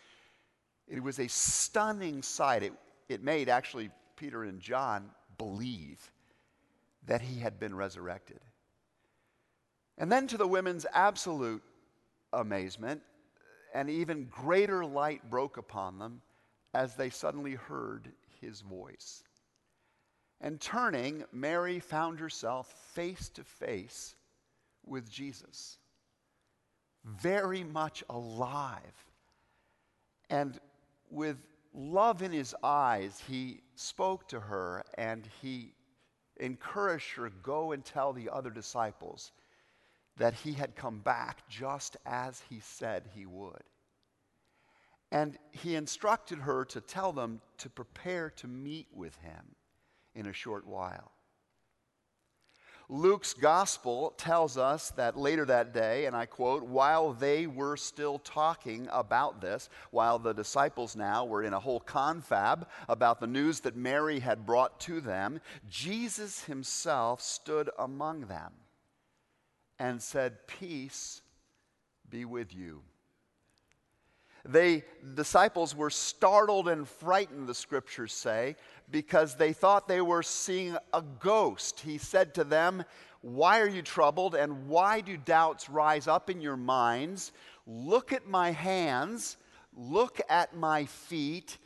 it 0.88 1.02
was 1.02 1.18
a 1.18 1.28
stunning 1.28 2.22
sight. 2.22 2.62
It, 2.62 2.74
it 3.08 3.22
made 3.22 3.48
actually 3.48 3.90
Peter 4.14 4.44
and 4.44 4.60
John 4.60 5.10
believe 5.38 6.12
that 7.06 7.22
he 7.22 7.40
had 7.40 7.58
been 7.58 7.74
resurrected. 7.74 8.40
And 9.96 10.12
then, 10.12 10.26
to 10.28 10.36
the 10.36 10.46
women's 10.46 10.84
absolute 10.92 11.62
amazement, 12.32 13.00
an 13.74 13.88
even 13.88 14.26
greater 14.26 14.84
light 14.84 15.30
broke 15.30 15.56
upon 15.56 15.98
them 15.98 16.20
as 16.74 16.94
they 16.94 17.10
suddenly 17.10 17.54
heard 17.54 18.12
his 18.40 18.60
voice. 18.60 19.22
And 20.40 20.60
turning, 20.60 21.24
Mary 21.32 21.80
found 21.80 22.18
herself 22.18 22.72
face 22.94 23.28
to 23.30 23.44
face 23.44 24.14
with 24.86 25.10
Jesus, 25.10 25.78
very 27.04 27.62
much 27.62 28.02
alive. 28.08 29.04
And 30.30 30.58
with 31.10 31.36
love 31.74 32.22
in 32.22 32.32
his 32.32 32.54
eyes, 32.62 33.22
he 33.28 33.60
spoke 33.74 34.28
to 34.28 34.40
her 34.40 34.82
and 34.96 35.28
he 35.42 35.74
encouraged 36.38 37.12
her 37.16 37.30
go 37.42 37.72
and 37.72 37.84
tell 37.84 38.12
the 38.12 38.30
other 38.30 38.50
disciples 38.50 39.32
that 40.16 40.34
he 40.34 40.52
had 40.52 40.74
come 40.74 40.98
back 41.00 41.48
just 41.48 41.96
as 42.06 42.42
he 42.48 42.60
said 42.60 43.08
he 43.14 43.26
would. 43.26 43.62
And 45.12 45.36
he 45.50 45.74
instructed 45.74 46.38
her 46.38 46.64
to 46.66 46.80
tell 46.80 47.12
them 47.12 47.40
to 47.58 47.68
prepare 47.68 48.30
to 48.30 48.46
meet 48.46 48.88
with 48.92 49.16
him 49.16 49.56
in 50.14 50.26
a 50.26 50.32
short 50.32 50.66
while. 50.66 51.12
Luke's 52.92 53.34
gospel 53.34 54.14
tells 54.18 54.58
us 54.58 54.90
that 54.96 55.16
later 55.16 55.44
that 55.44 55.72
day, 55.72 56.06
and 56.06 56.16
I 56.16 56.26
quote, 56.26 56.64
while 56.64 57.12
they 57.12 57.46
were 57.46 57.76
still 57.76 58.18
talking 58.18 58.88
about 58.90 59.40
this, 59.40 59.68
while 59.92 60.18
the 60.18 60.32
disciples 60.32 60.96
now 60.96 61.24
were 61.24 61.44
in 61.44 61.54
a 61.54 61.60
whole 61.60 61.78
confab 61.78 62.66
about 62.88 63.20
the 63.20 63.28
news 63.28 63.60
that 63.60 63.76
Mary 63.76 64.18
had 64.18 64.44
brought 64.44 64.80
to 64.80 65.00
them, 65.00 65.40
Jesus 65.68 66.44
himself 66.44 67.20
stood 67.20 67.70
among 67.78 68.22
them 68.22 68.52
and 69.78 70.02
said, 70.02 70.48
Peace 70.48 71.22
be 72.08 72.24
with 72.24 72.52
you. 72.52 72.82
They, 74.44 74.84
disciples 75.14 75.74
were 75.74 75.90
startled 75.90 76.68
and 76.68 76.88
frightened, 76.88 77.48
the 77.48 77.54
scriptures 77.54 78.12
say, 78.12 78.56
because 78.90 79.34
they 79.34 79.52
thought 79.52 79.86
they 79.86 80.00
were 80.00 80.22
seeing 80.22 80.76
a 80.92 81.02
ghost. 81.02 81.80
He 81.80 81.98
said 81.98 82.34
to 82.34 82.44
them, 82.44 82.84
Why 83.20 83.60
are 83.60 83.68
you 83.68 83.82
troubled 83.82 84.34
and 84.34 84.68
why 84.68 85.00
do 85.00 85.16
doubts 85.16 85.68
rise 85.68 86.08
up 86.08 86.30
in 86.30 86.40
your 86.40 86.56
minds? 86.56 87.32
Look 87.66 88.12
at 88.12 88.26
my 88.26 88.50
hands, 88.52 89.36
look 89.76 90.20
at 90.28 90.56
my 90.56 90.86
feet. 90.86 91.58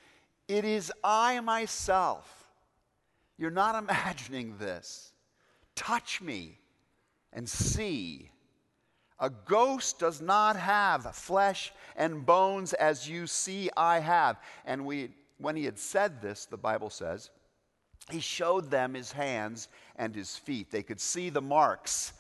It 0.49 0.65
is 0.65 0.93
I 1.03 1.41
myself. 1.41 2.47
You're 3.39 3.51
not 3.51 3.75
imagining 3.83 4.57
this. 4.59 5.13
Touch 5.75 6.21
me 6.21 6.59
and 7.33 7.49
see. 7.49 8.31
A 9.21 9.31
ghost 9.31 9.99
does 9.99 10.21
not 10.21 10.57
have 10.57 11.15
flesh 11.15 11.73
and 11.97 12.27
bones 12.27 12.73
as 12.73 13.09
you 13.09 13.27
see 13.27 13.71
I 13.77 14.01
have. 14.01 14.41
And 14.65 14.85
we, 14.85 15.11
when 15.39 15.57
he 15.57 15.65
had 15.65 15.79
said 15.79 16.21
this, 16.21 16.47
the 16.47 16.57
Bible 16.57 16.91
says, 16.91 17.31
he 18.11 18.21
showed 18.21 18.71
them 18.71 18.95
his 18.95 19.13
hands 19.13 19.69
and 19.97 20.15
his 20.15 20.37
feet. 20.37 20.71
They 20.71 20.83
could 20.83 21.01
see 21.01 21.31
the 21.31 21.41
marks 21.41 22.13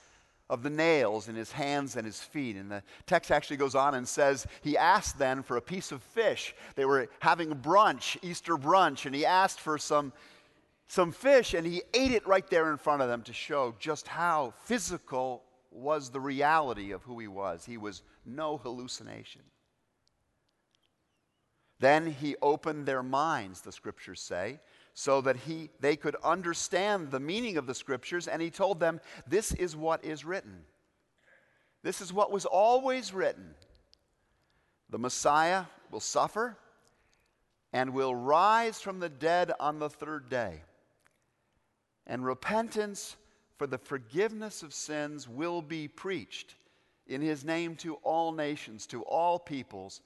of 0.49 0.63
the 0.63 0.71
nails 0.71 1.29
in 1.29 1.35
his 1.35 1.53
hands 1.53 1.97
and 1.97 2.07
his 2.07 2.21
feet. 2.21 2.57
And 2.57 2.71
the 2.71 2.83
text 3.07 3.31
actually 3.31 3.57
goes 3.57 3.75
on 3.75 3.95
and 3.95 4.07
says, 4.07 4.47
He 4.63 4.77
asked 4.77 5.19
then 5.19 5.43
for 5.43 5.57
a 5.57 5.63
piece 5.63 5.93
of 5.93 6.03
fish. 6.03 6.55
They 6.75 6.85
were 6.85 7.09
having 7.21 7.55
brunch, 7.55 8.17
Easter 8.23 8.57
brunch, 8.57 9.07
and 9.07 9.15
he 9.15 9.27
asked 9.27 9.61
for 9.61 9.79
some, 9.79 10.13
some 10.89 11.13
fish, 11.13 11.55
and 11.55 11.67
he 11.67 11.83
ate 11.93 12.13
it 12.13 12.27
right 12.27 12.49
there 12.49 12.71
in 12.71 12.79
front 12.79 13.03
of 13.03 13.09
them 13.09 13.23
to 13.23 13.33
show 13.33 13.75
just 13.79 14.07
how 14.07 14.55
physical 14.63 15.43
was 15.75 16.11
the 16.11 16.21
reality 16.21 16.93
of 16.93 17.03
who 17.03 17.19
he 17.19 17.29
was. 17.29 17.65
He 17.65 17.77
was 17.77 18.03
no 18.25 18.57
hallucination. 18.57 19.43
Then 21.81 22.07
he 22.07 22.37
opened 22.41 22.87
their 22.87 23.03
minds, 23.03 23.61
the 23.61 23.73
scriptures 23.73 24.21
say, 24.21 24.61
so 24.95 25.21
that 25.23 25.37
he, 25.37 25.71
they 25.81 25.97
could 25.97 26.17
understand 26.23 27.11
the 27.11 27.21
meaning 27.21 27.57
of 27.57 27.67
the 27.67 27.75
scriptures, 27.75 28.29
and 28.29 28.41
he 28.41 28.51
told 28.51 28.79
them, 28.79 29.01
This 29.27 29.53
is 29.53 29.77
what 29.77 30.05
is 30.05 30.25
written. 30.25 30.65
This 31.83 32.01
is 32.01 32.13
what 32.13 32.33
was 32.33 32.47
always 32.47 33.13
written. 33.13 33.55
The 34.89 34.99
Messiah 34.99 35.65
will 35.91 36.01
suffer 36.01 36.57
and 37.73 37.93
will 37.93 38.15
rise 38.15 38.81
from 38.81 39.01
the 39.01 39.09
dead 39.09 39.53
on 39.59 39.81
the 39.81 39.91
third 39.91 40.31
day. 40.31 40.63
And 42.07 42.25
repentance 42.25 43.17
for 43.57 43.67
the 43.67 43.79
forgiveness 43.79 44.63
of 44.63 44.75
sins 44.75 45.29
will 45.29 45.63
be 45.63 45.89
preached 45.89 46.55
in 47.07 47.21
his 47.21 47.45
name 47.45 47.77
to 47.77 47.95
all 47.97 48.33
nations, 48.33 48.87
to 48.87 49.03
all 49.03 49.39
peoples, 49.39 50.01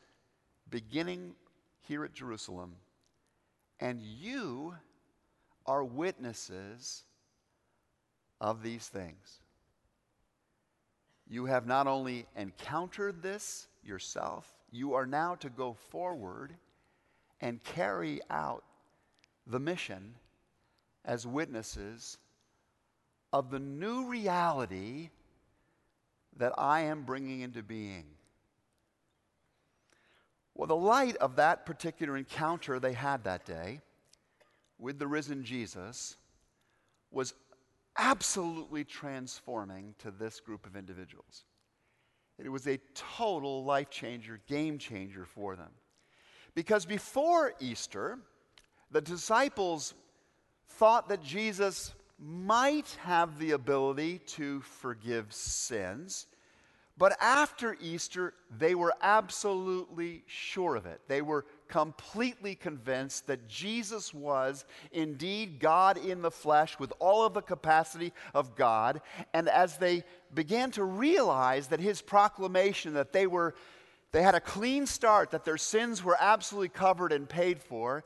beginning 0.71 1.35
here 1.81 2.05
at 2.05 2.13
Jerusalem. 2.13 2.75
And 3.81 4.03
you 4.03 4.75
are 5.67 5.85
witnesses 5.85 7.05
of 8.41 8.63
these 8.63 8.89
things. 8.89 9.41
You 11.29 11.47
have 11.47 11.67
not 11.67 11.87
only 11.87 12.27
encountered 12.37 13.23
this 13.23 13.69
yourself, 13.83 14.51
you 14.71 14.95
are 14.95 15.07
now 15.07 15.35
to 15.37 15.51
go 15.51 15.75
forward 15.75 16.55
and 17.41 17.63
carry 17.63 18.21
out 18.31 18.65
the 19.47 19.61
mission 19.61 20.15
as 21.05 21.27
witnesses 21.27 22.19
of 23.33 23.51
the 23.51 23.59
new 23.59 24.07
reality 24.07 25.11
that 26.37 26.53
I 26.57 26.81
am 26.81 27.03
bringing 27.03 27.41
into 27.41 27.63
being. 27.63 28.05
Well, 30.55 30.67
the 30.67 30.77
light 30.77 31.17
of 31.17 31.37
that 31.37 31.67
particular 31.67 32.17
encounter 32.17 32.81
they 32.81 32.93
had 32.93 33.25
that 33.25 33.45
day 33.45 33.81
with 34.79 34.99
the 34.99 35.07
risen 35.07 35.45
Jesus 35.45 36.17
was 37.11 37.35
absolutely 37.97 38.85
transforming 38.85 39.95
to 39.99 40.11
this 40.11 40.41
group 40.41 40.67
of 40.67 40.77
individuals. 40.77 41.45
It 42.39 42.49
was 42.49 42.67
a 42.67 42.79
total 42.95 43.65
life 43.65 43.91
changer, 43.91 44.41
game 44.47 44.79
changer 44.79 45.25
for 45.25 45.57
them. 45.57 45.71
Because 46.55 46.87
before 46.87 47.55
Easter, 47.61 48.19
the 48.91 49.01
disciples 49.01 49.95
thought 50.69 51.09
that 51.09 51.23
Jesus 51.23 51.95
might 52.19 52.97
have 53.03 53.39
the 53.39 53.53
ability 53.53 54.19
to 54.27 54.61
forgive 54.61 55.33
sins. 55.33 56.27
But 56.99 57.17
after 57.21 57.77
Easter, 57.81 58.35
they 58.59 58.75
were 58.75 58.93
absolutely 59.01 60.25
sure 60.27 60.75
of 60.75 60.85
it. 60.85 61.01
They 61.07 61.23
were 61.23 61.47
completely 61.69 62.57
convinced 62.57 63.29
that 63.29 63.47
Jesus 63.47 64.13
was 64.13 64.65
indeed 64.91 65.61
God 65.61 65.97
in 65.97 66.23
the 66.23 66.31
flesh 66.31 66.77
with 66.81 66.93
all 66.99 67.25
of 67.25 67.35
the 67.35 67.41
capacity 67.41 68.13
of 68.35 68.57
God. 68.57 69.01
And 69.33 69.49
as 69.49 69.77
they 69.77 70.03
began 70.35 70.73
to 70.73 70.83
realize 70.83 71.69
that 71.69 71.79
his 71.79 72.03
proclamation 72.03 72.95
that 72.95 73.13
they 73.13 73.29
were 73.29 73.55
they 74.11 74.23
had 74.23 74.35
a 74.35 74.41
clean 74.41 74.87
start, 74.87 75.33
that 75.33 75.45
their 75.45 75.59
sins 75.59 76.03
were 76.03 76.17
absolutely 76.19 76.71
covered 76.71 77.13
and 77.13 77.29
paid 77.29 77.61
for, 77.61 78.05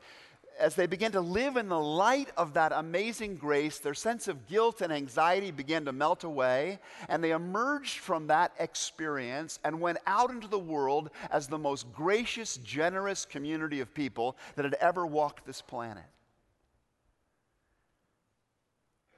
as 0.59 0.75
they 0.75 0.85
began 0.85 1.11
to 1.11 1.21
live 1.21 1.57
in 1.57 1.67
the 1.67 1.79
light 1.79 2.29
of 2.37 2.53
that 2.53 2.71
amazing 2.71 3.35
grace, 3.35 3.79
their 3.79 3.93
sense 3.93 4.27
of 4.27 4.47
guilt 4.47 4.81
and 4.81 4.93
anxiety 4.93 5.51
began 5.51 5.85
to 5.85 5.91
melt 5.91 6.23
away, 6.23 6.79
and 7.09 7.23
they 7.23 7.31
emerged 7.31 7.99
from 7.99 8.27
that 8.27 8.53
experience 8.59 9.59
and 9.63 9.79
went 9.79 9.97
out 10.05 10.29
into 10.29 10.47
the 10.47 10.59
world 10.59 11.09
as 11.31 11.47
the 11.47 11.57
most 11.57 11.91
gracious, 11.93 12.57
generous 12.57 13.25
community 13.25 13.79
of 13.79 13.93
people 13.93 14.37
that 14.55 14.65
had 14.65 14.75
ever 14.75 15.05
walked 15.05 15.45
this 15.45 15.61
planet. 15.61 16.03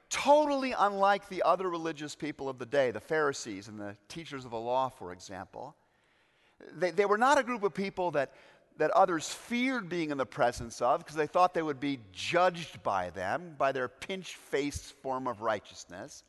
Totally 0.10 0.74
unlike 0.78 1.28
the 1.28 1.44
other 1.44 1.70
religious 1.70 2.16
people 2.16 2.48
of 2.48 2.58
the 2.58 2.66
day, 2.66 2.92
the 2.92 3.00
Pharisees 3.00 3.68
and 3.68 3.80
the 3.80 3.98
teachers 4.08 4.46
of 4.46 4.52
the 4.52 4.60
law, 4.60 4.88
for 4.88 5.12
example. 5.12 5.76
They, 6.78 6.92
they 6.92 7.06
were 7.06 7.18
not 7.18 7.38
a 7.38 7.44
group 7.44 7.64
of 7.64 7.74
people 7.74 8.12
that 8.12 8.32
that 8.78 8.92
others 8.92 9.30
feared 9.30 9.88
being 9.88 10.12
in 10.12 10.18
the 10.18 10.26
presence 10.26 10.82
of 10.82 11.00
because 11.00 11.16
they 11.16 11.28
thought 11.28 11.54
they 11.54 11.62
would 11.62 11.80
be 11.80 12.00
judged 12.12 12.84
by 12.84 13.10
them, 13.12 13.56
by 13.58 13.72
their 13.72 13.88
pinch 13.88 14.36
faced 14.36 14.94
form 15.02 15.28
of 15.28 15.42
righteousness. 15.42 16.24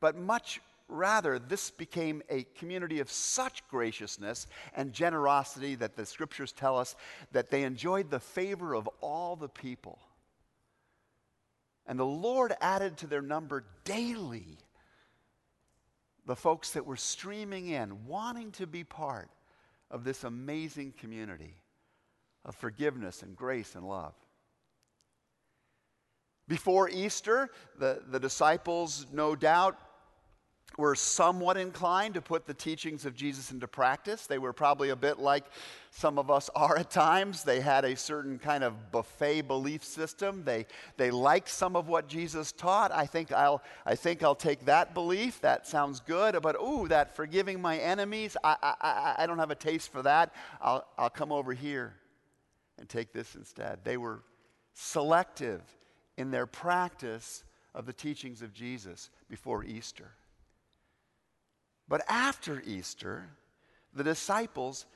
But 0.00 0.16
much 0.16 0.60
rather, 0.88 1.38
this 1.38 1.70
became 1.70 2.22
a 2.28 2.44
community 2.58 3.00
of 3.00 3.10
such 3.10 3.66
graciousness 3.68 4.46
and 4.74 4.92
generosity 4.92 5.74
that 5.76 5.96
the 5.96 6.06
scriptures 6.06 6.52
tell 6.52 6.78
us 6.78 6.94
that 7.32 7.50
they 7.50 7.62
enjoyed 7.62 8.10
the 8.10 8.20
favor 8.20 8.74
of 8.74 8.88
all 9.00 9.36
the 9.36 9.48
people. 9.48 9.98
And 11.86 11.98
the 11.98 12.04
Lord 12.04 12.52
added 12.60 12.98
to 12.98 13.06
their 13.06 13.22
number 13.22 13.64
daily 13.84 14.58
the 16.26 16.36
folks 16.36 16.72
that 16.72 16.84
were 16.84 16.96
streaming 16.96 17.68
in, 17.68 18.06
wanting 18.06 18.50
to 18.52 18.66
be 18.66 18.82
part 18.82 19.30
of 19.90 20.02
this 20.02 20.24
amazing 20.24 20.92
community 20.98 21.54
of 22.46 22.54
forgiveness 22.54 23.22
and 23.22 23.36
grace 23.36 23.74
and 23.74 23.86
love. 23.86 24.14
Before 26.48 26.88
Easter, 26.88 27.50
the, 27.78 28.02
the 28.08 28.20
disciples, 28.20 29.06
no 29.12 29.34
doubt, 29.34 29.76
were 30.78 30.94
somewhat 30.94 31.56
inclined 31.56 32.14
to 32.14 32.20
put 32.20 32.46
the 32.46 32.54
teachings 32.54 33.04
of 33.06 33.14
Jesus 33.14 33.50
into 33.50 33.66
practice. 33.66 34.26
They 34.26 34.38
were 34.38 34.52
probably 34.52 34.90
a 34.90 34.96
bit 34.96 35.18
like 35.18 35.44
some 35.90 36.18
of 36.18 36.30
us 36.30 36.50
are 36.54 36.76
at 36.76 36.90
times. 36.90 37.42
They 37.42 37.60
had 37.60 37.84
a 37.84 37.96
certain 37.96 38.38
kind 38.38 38.62
of 38.62 38.92
buffet 38.92 39.42
belief 39.42 39.82
system. 39.82 40.44
They, 40.44 40.66
they 40.98 41.10
liked 41.10 41.48
some 41.48 41.74
of 41.74 41.88
what 41.88 42.08
Jesus 42.08 42.52
taught. 42.52 42.92
I 42.92 43.06
think 43.06 43.32
I'll, 43.32 43.62
I 43.84 43.94
think 43.94 44.22
I'll 44.22 44.34
take 44.34 44.66
that 44.66 44.92
belief. 44.92 45.40
That 45.40 45.66
sounds 45.66 46.00
good. 46.00 46.40
But, 46.42 46.56
ooh, 46.60 46.86
that 46.88 47.16
forgiving 47.16 47.60
my 47.60 47.78
enemies, 47.78 48.36
I, 48.44 48.56
I, 48.62 49.14
I 49.18 49.26
don't 49.26 49.38
have 49.38 49.50
a 49.50 49.56
taste 49.56 49.90
for 49.90 50.02
that. 50.02 50.32
I'll, 50.60 50.86
I'll 50.98 51.10
come 51.10 51.32
over 51.32 51.54
here 51.54 51.94
and 52.78 52.88
take 52.88 53.12
this 53.12 53.34
instead. 53.34 53.80
They 53.84 53.96
were 53.96 54.22
selective 54.74 55.62
in 56.16 56.30
their 56.30 56.46
practice 56.46 57.44
of 57.74 57.86
the 57.86 57.92
teachings 57.92 58.42
of 58.42 58.52
Jesus 58.52 59.10
before 59.28 59.64
Easter. 59.64 60.12
But 61.88 62.02
after 62.08 62.62
Easter, 62.66 63.28
the 63.94 64.04
disciples 64.04 64.86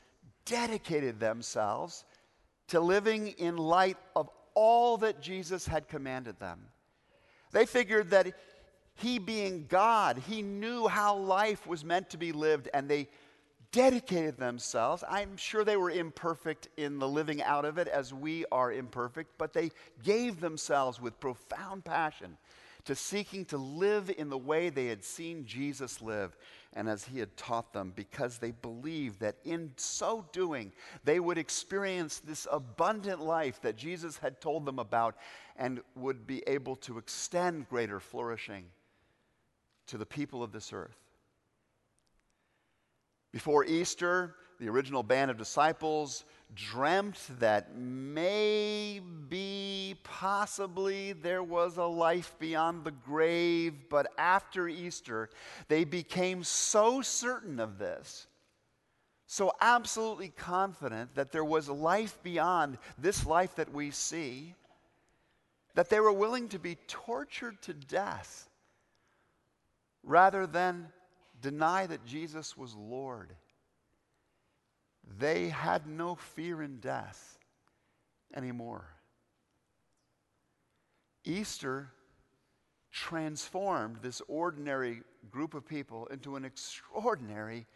dedicated 0.45 1.21
themselves 1.21 2.05
to 2.69 2.81
living 2.81 3.29
in 3.29 3.57
light 3.57 3.97
of 4.17 4.29
all 4.55 4.97
that 4.99 5.21
Jesus 5.21 5.67
had 5.67 5.89
commanded 5.89 6.39
them. 6.39 6.61
They 7.53 7.67
figured 7.67 8.11
that 8.11 8.35
he 8.95 9.19
being 9.19 9.67
God, 9.69 10.19
he 10.29 10.43
knew 10.43 10.87
how 10.87 11.17
life 11.17 11.67
was 11.67 11.85
meant 11.85 12.11
to 12.11 12.19
be 12.19 12.33
lived, 12.33 12.69
and 12.75 12.89
they 12.89 13.09
dedicated 13.73 14.37
themselves. 14.37 15.05
I'm 15.09 15.37
sure 15.37 15.65
they 15.65 15.77
were 15.77 15.91
imperfect 15.91 16.69
in 16.77 16.99
the 16.99 17.09
living 17.09 17.43
out 17.43 17.65
of 17.65 17.79
it 17.79 17.89
as 17.89 18.13
we 18.13 18.45
are 18.51 18.73
imperfect, 18.73 19.33
but 19.39 19.53
they 19.53 19.71
gave 20.03 20.41
themselves 20.41 21.01
with 21.01 21.21
profound 21.21 21.85
passion 21.85 22.37
to 22.85 22.95
seeking 22.95 23.45
to 23.47 23.59
live 23.59 24.11
in 24.17 24.31
the 24.31 24.39
way 24.39 24.71
they 24.71 24.87
had 24.87 25.05
seen 25.05 25.45
Jesus 25.45 26.01
live 26.01 26.37
and 26.73 26.89
as 26.89 27.05
he 27.05 27.19
had 27.19 27.37
taught 27.37 27.73
them 27.73 27.93
because 27.95 28.39
they 28.39 28.53
believed 28.53 29.21
that 29.21 29.37
in 29.45 29.71
so 29.77 30.27
doing 30.33 30.73
they 31.05 31.21
would 31.21 31.39
experience 31.39 32.19
this 32.21 32.47
abundant 32.51 33.21
life 33.21 33.61
that 33.63 33.77
Jesus 33.77 34.17
had 34.19 34.41
told 34.41 34.65
them 34.65 34.79
about 34.79 35.17
and 35.57 35.81
would 35.95 36.27
be 36.27 36.43
able 36.47 36.77
to 36.77 36.99
extend 36.99 37.69
greater 37.69 38.01
flourishing 38.01 38.65
to 39.87 39.99
the 39.99 40.07
people 40.07 40.43
of 40.43 40.53
this 40.53 40.73
earth. 40.73 41.10
Before 43.33 43.65
Easter, 43.65 44.35
the 44.59 44.69
original 44.69 45.03
band 45.03 45.31
of 45.31 45.39
disciples 45.39 46.25
dreamt 46.55 47.19
that 47.39 47.77
maybe, 47.77 49.05
possibly, 50.03 51.13
there 51.13 51.43
was 51.43 51.77
a 51.77 51.85
life 51.85 52.35
beyond 52.39 52.85
the 52.85 52.91
grave, 52.91 53.75
but 53.89 54.13
after 54.19 54.69
Easter, 54.69 55.31
they 55.69 55.85
became 55.85 56.43
so 56.43 57.01
certain 57.03 57.61
of 57.61 57.79
this, 57.79 58.27
so 59.27 59.53
absolutely 59.61 60.31
confident 60.31 61.15
that 61.15 61.31
there 61.31 61.45
was 61.45 61.69
life 61.69 62.21
beyond 62.23 62.79
this 62.99 63.25
life 63.25 63.55
that 63.55 63.73
we 63.73 63.93
see, 63.93 64.55
that 65.75 65.89
they 65.89 66.01
were 66.01 66.13
willing 66.13 66.49
to 66.49 66.59
be 66.59 66.75
tortured 66.89 67.63
to 67.63 67.73
death 67.73 68.49
rather 70.03 70.47
than 70.49 70.89
deny 71.41 71.87
that 71.87 72.05
Jesus 72.05 72.57
was 72.57 72.75
Lord. 72.75 73.35
They 75.19 75.49
had 75.49 75.87
no 75.87 76.15
fear 76.15 76.63
in 76.63 76.79
death 76.79 77.39
anymore. 78.35 78.85
Easter 81.25 81.91
transformed 82.91 83.99
this 84.03 84.23
ordinary 84.29 85.03
group 85.31 85.55
of 85.55 85.67
people 85.67 86.07
into 86.07 86.37
an 86.37 86.45
extraordinary 86.45 87.67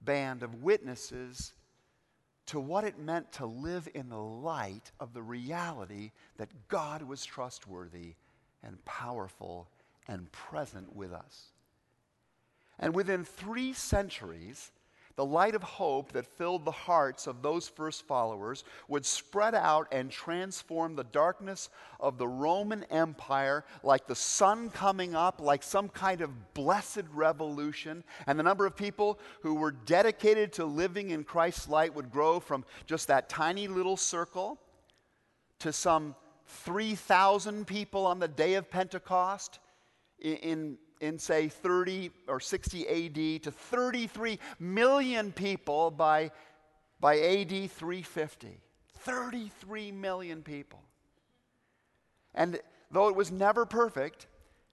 band 0.00 0.42
of 0.42 0.62
witnesses 0.62 1.52
to 2.46 2.60
what 2.60 2.84
it 2.84 2.98
meant 2.98 3.32
to 3.32 3.46
live 3.46 3.88
in 3.94 4.08
the 4.08 4.16
light 4.16 4.92
of 5.00 5.12
the 5.12 5.22
reality 5.22 6.12
that 6.36 6.68
God 6.68 7.02
was 7.02 7.24
trustworthy 7.24 8.14
and 8.62 8.82
powerful 8.84 9.68
and 10.06 10.30
present 10.30 10.94
with 10.94 11.12
us. 11.12 11.48
And 12.78 12.94
within 12.94 13.24
three 13.24 13.72
centuries, 13.72 14.70
the 15.16 15.24
light 15.24 15.54
of 15.54 15.62
hope 15.62 16.12
that 16.12 16.26
filled 16.26 16.66
the 16.66 16.70
hearts 16.70 17.26
of 17.26 17.40
those 17.40 17.68
first 17.68 18.06
followers 18.06 18.64
would 18.86 19.06
spread 19.06 19.54
out 19.54 19.88
and 19.90 20.10
transform 20.10 20.94
the 20.94 21.04
darkness 21.04 21.70
of 21.98 22.18
the 22.18 22.28
Roman 22.28 22.84
Empire 22.84 23.64
like 23.82 24.06
the 24.06 24.14
sun 24.14 24.68
coming 24.68 25.14
up, 25.14 25.40
like 25.40 25.62
some 25.62 25.88
kind 25.88 26.20
of 26.20 26.52
blessed 26.52 27.04
revolution. 27.14 28.04
And 28.26 28.38
the 28.38 28.42
number 28.42 28.66
of 28.66 28.76
people 28.76 29.18
who 29.40 29.54
were 29.54 29.70
dedicated 29.70 30.52
to 30.54 30.66
living 30.66 31.10
in 31.10 31.24
Christ's 31.24 31.66
light 31.66 31.94
would 31.94 32.10
grow 32.10 32.38
from 32.38 32.66
just 32.84 33.08
that 33.08 33.30
tiny 33.30 33.68
little 33.68 33.96
circle 33.96 34.60
to 35.60 35.72
some 35.72 36.14
3,000 36.46 37.66
people 37.66 38.04
on 38.04 38.18
the 38.18 38.28
day 38.28 38.54
of 38.54 38.70
Pentecost 38.70 39.60
in, 40.20 40.76
in 41.00 41.18
say 41.18 41.48
30 41.48 42.10
or 42.28 42.40
60 42.40 42.88
AD 42.88 43.42
to 43.42 43.50
33 43.50 44.38
million 44.58 45.32
people 45.32 45.90
by, 45.90 46.30
by 47.00 47.18
AD 47.18 47.70
350. 47.70 48.60
33 48.94 49.92
million 49.92 50.42
people. 50.42 50.82
And 52.34 52.58
though 52.90 53.08
it 53.08 53.14
was 53.14 53.30
never 53.30 53.64
perfect, 53.64 54.26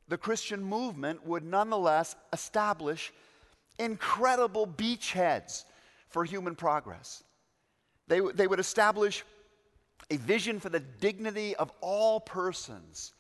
the 0.07 0.17
Christian 0.17 0.63
movement 0.63 1.25
would 1.25 1.43
nonetheless 1.43 2.15
establish 2.31 3.13
incredible 3.79 4.67
beachheads 4.67 5.63
for 6.09 6.25
human 6.25 6.55
progress. 6.55 7.23
They, 8.07 8.19
they 8.19 8.47
would 8.47 8.59
establish 8.59 9.23
a 10.09 10.17
vision 10.17 10.59
for 10.59 10.69
the 10.69 10.79
dignity 10.79 11.55
of 11.55 11.71
all 11.81 12.19
persons 12.19 13.13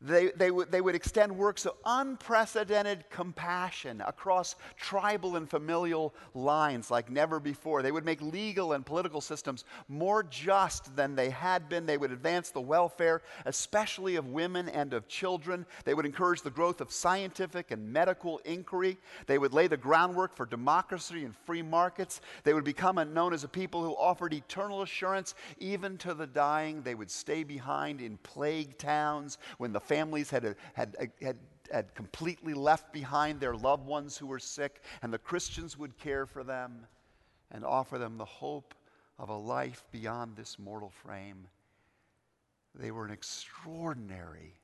they, 0.00 0.30
they, 0.36 0.50
they 0.70 0.80
would 0.80 0.94
extend 0.94 1.36
works 1.36 1.66
of 1.66 1.72
unprecedented 1.84 3.10
compassion 3.10 4.00
across 4.06 4.54
tribal 4.76 5.34
and 5.34 5.50
familial 5.50 6.14
lines 6.34 6.88
like 6.88 7.10
never 7.10 7.40
before. 7.40 7.82
They 7.82 7.90
would 7.90 8.04
make 8.04 8.22
legal 8.22 8.74
and 8.74 8.86
political 8.86 9.20
systems 9.20 9.64
more 9.88 10.22
just 10.22 10.94
than 10.94 11.16
they 11.16 11.30
had 11.30 11.68
been. 11.68 11.84
They 11.84 11.98
would 11.98 12.12
advance 12.12 12.50
the 12.50 12.60
welfare, 12.60 13.22
especially 13.44 14.14
of 14.14 14.28
women 14.28 14.68
and 14.68 14.94
of 14.94 15.08
children. 15.08 15.66
They 15.84 15.94
would 15.94 16.06
encourage 16.06 16.42
the 16.42 16.50
growth 16.50 16.80
of 16.80 16.92
scientific 16.92 17.72
and 17.72 17.92
medical 17.92 18.38
inquiry. 18.44 18.98
They 19.26 19.38
would 19.38 19.52
lay 19.52 19.66
the 19.66 19.76
groundwork 19.76 20.36
for 20.36 20.46
democracy 20.46 21.24
and 21.24 21.34
free 21.44 21.62
markets. 21.62 22.20
They 22.44 22.54
would 22.54 22.62
become 22.62 22.98
known 23.12 23.32
as 23.32 23.42
a 23.42 23.48
people 23.48 23.82
who 23.82 23.94
offered 23.94 24.32
eternal 24.32 24.82
assurance 24.82 25.34
even 25.58 25.98
to 25.98 26.14
the 26.14 26.26
dying. 26.26 26.82
They 26.82 26.94
would 26.94 27.10
stay 27.10 27.42
behind 27.42 28.00
in 28.00 28.16
plague 28.18 28.78
towns 28.78 29.38
when 29.58 29.72
the 29.72 29.87
families 29.88 30.30
had, 30.30 30.56
had, 30.74 30.96
had, 31.20 31.38
had 31.72 31.94
completely 31.94 32.54
left 32.54 32.92
behind 32.92 33.40
their 33.40 33.56
loved 33.56 33.86
ones 33.86 34.16
who 34.16 34.26
were 34.26 34.38
sick, 34.38 34.82
and 35.02 35.12
the 35.12 35.18
Christians 35.18 35.76
would 35.78 35.98
care 35.98 36.26
for 36.26 36.44
them 36.44 36.86
and 37.50 37.64
offer 37.64 37.98
them 37.98 38.18
the 38.18 38.24
hope 38.24 38.74
of 39.18 39.30
a 39.30 39.36
life 39.36 39.84
beyond 39.90 40.36
this 40.36 40.58
mortal 40.58 40.90
frame. 40.90 41.48
they 42.74 42.90
were 42.90 43.04
an 43.04 43.10
extraordinary, 43.10 44.54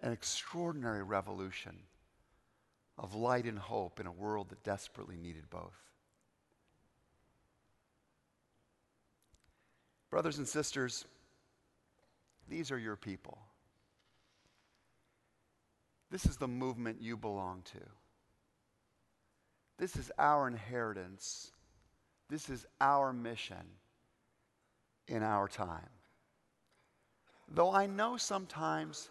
an 0.00 0.12
extraordinary 0.12 1.02
revolution 1.02 1.76
of 2.96 3.14
light 3.14 3.44
and 3.44 3.58
hope 3.58 4.00
in 4.00 4.06
a 4.06 4.12
world 4.12 4.48
that 4.48 4.64
desperately 4.64 5.16
needed 5.16 5.48
both. 5.50 5.76
Brothers 10.10 10.38
and 10.38 10.48
sisters, 10.48 11.04
these 12.48 12.70
are 12.70 12.78
your 12.78 12.96
people. 12.96 13.38
This 16.10 16.26
is 16.26 16.36
the 16.36 16.48
movement 16.48 17.02
you 17.02 17.16
belong 17.16 17.62
to. 17.72 17.80
This 19.78 19.96
is 19.96 20.10
our 20.18 20.48
inheritance. 20.48 21.52
This 22.28 22.48
is 22.48 22.66
our 22.80 23.12
mission 23.12 23.64
in 25.06 25.22
our 25.22 25.48
time. 25.48 25.88
Though 27.48 27.72
I 27.72 27.86
know 27.86 28.16
sometimes 28.16 29.08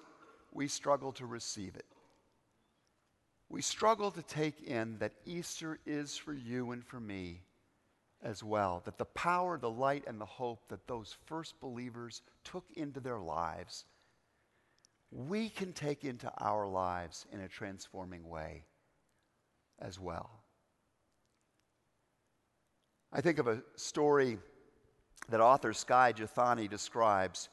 we 0.52 0.68
struggle 0.68 1.12
to 1.14 1.26
receive 1.26 1.76
it. 1.76 1.86
We 3.50 3.62
struggle 3.62 4.12
to 4.12 4.22
take 4.22 4.64
in 4.64 4.98
that 5.00 5.14
Easter 5.26 5.80
is 5.86 6.18
for 6.18 6.34
you 6.34 6.72
and 6.72 6.84
for 6.84 7.00
me 7.00 7.42
as 8.22 8.44
well. 8.44 8.82
That 8.86 8.98
the 8.98 9.06
power, 9.06 9.58
the 9.58 9.70
light, 9.70 10.04
and 10.08 10.20
the 10.20 10.26
hope 10.26 10.68
that 10.68 10.88
those 10.88 11.16
first 11.26 11.60
believers 11.62 12.22
took 12.44 12.66
into 12.76 13.00
their 13.00 13.20
lives, 13.20 13.86
we 15.12 15.50
can 15.50 15.74
take 15.74 16.04
into 16.04 16.32
our 16.40 16.68
lives 16.68 17.26
in 17.32 17.42
a 17.42 17.48
transforming 17.48 18.28
way 18.28 18.64
as 19.80 20.00
well. 20.00 20.30
I 23.12 23.22
think 23.22 23.40
of 23.40 23.48
a 23.48 23.62
story 23.76 24.38
that 25.30 25.40
author 25.40 25.74
Skye 25.74 26.14
Jethani 26.14 26.70
describes. 26.70 27.50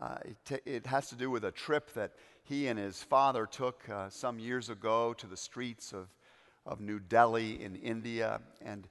Uh, 0.00 0.18
it, 0.24 0.36
t- 0.44 0.70
it, 0.70 0.86
has 0.86 1.08
to 1.08 1.14
do 1.14 1.30
with 1.30 1.44
a 1.44 1.52
trip 1.52 1.92
that 1.94 2.12
he 2.42 2.66
and 2.66 2.78
his 2.78 3.02
father 3.02 3.46
took 3.46 3.88
uh, 3.88 4.08
some 4.10 4.38
years 4.38 4.68
ago 4.68 5.14
to 5.14 5.26
the 5.26 5.36
streets 5.36 5.92
of, 5.92 6.08
of 6.66 6.80
New 6.80 6.98
Delhi 6.98 7.62
in 7.62 7.76
India. 7.76 8.40
And 8.60 8.88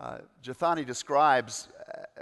uh, 0.00 0.18
Jethani 0.44 0.86
describes 0.86 1.68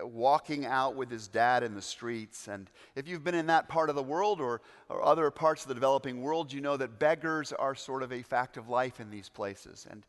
uh, 0.00 0.06
walking 0.06 0.64
out 0.64 0.94
with 0.94 1.10
his 1.10 1.28
dad 1.28 1.62
in 1.62 1.74
the 1.74 1.82
streets. 1.82 2.48
And 2.48 2.70
if 2.94 3.06
you've 3.06 3.22
been 3.22 3.34
in 3.34 3.46
that 3.48 3.68
part 3.68 3.90
of 3.90 3.96
the 3.96 4.02
world 4.02 4.40
or, 4.40 4.62
or 4.88 5.04
other 5.04 5.30
parts 5.30 5.62
of 5.62 5.68
the 5.68 5.74
developing 5.74 6.22
world, 6.22 6.52
you 6.52 6.62
know 6.62 6.76
that 6.78 6.98
beggars 6.98 7.52
are 7.52 7.74
sort 7.74 8.02
of 8.02 8.12
a 8.12 8.22
fact 8.22 8.56
of 8.56 8.68
life 8.68 8.98
in 8.98 9.10
these 9.10 9.28
places. 9.28 9.86
And 9.90 10.06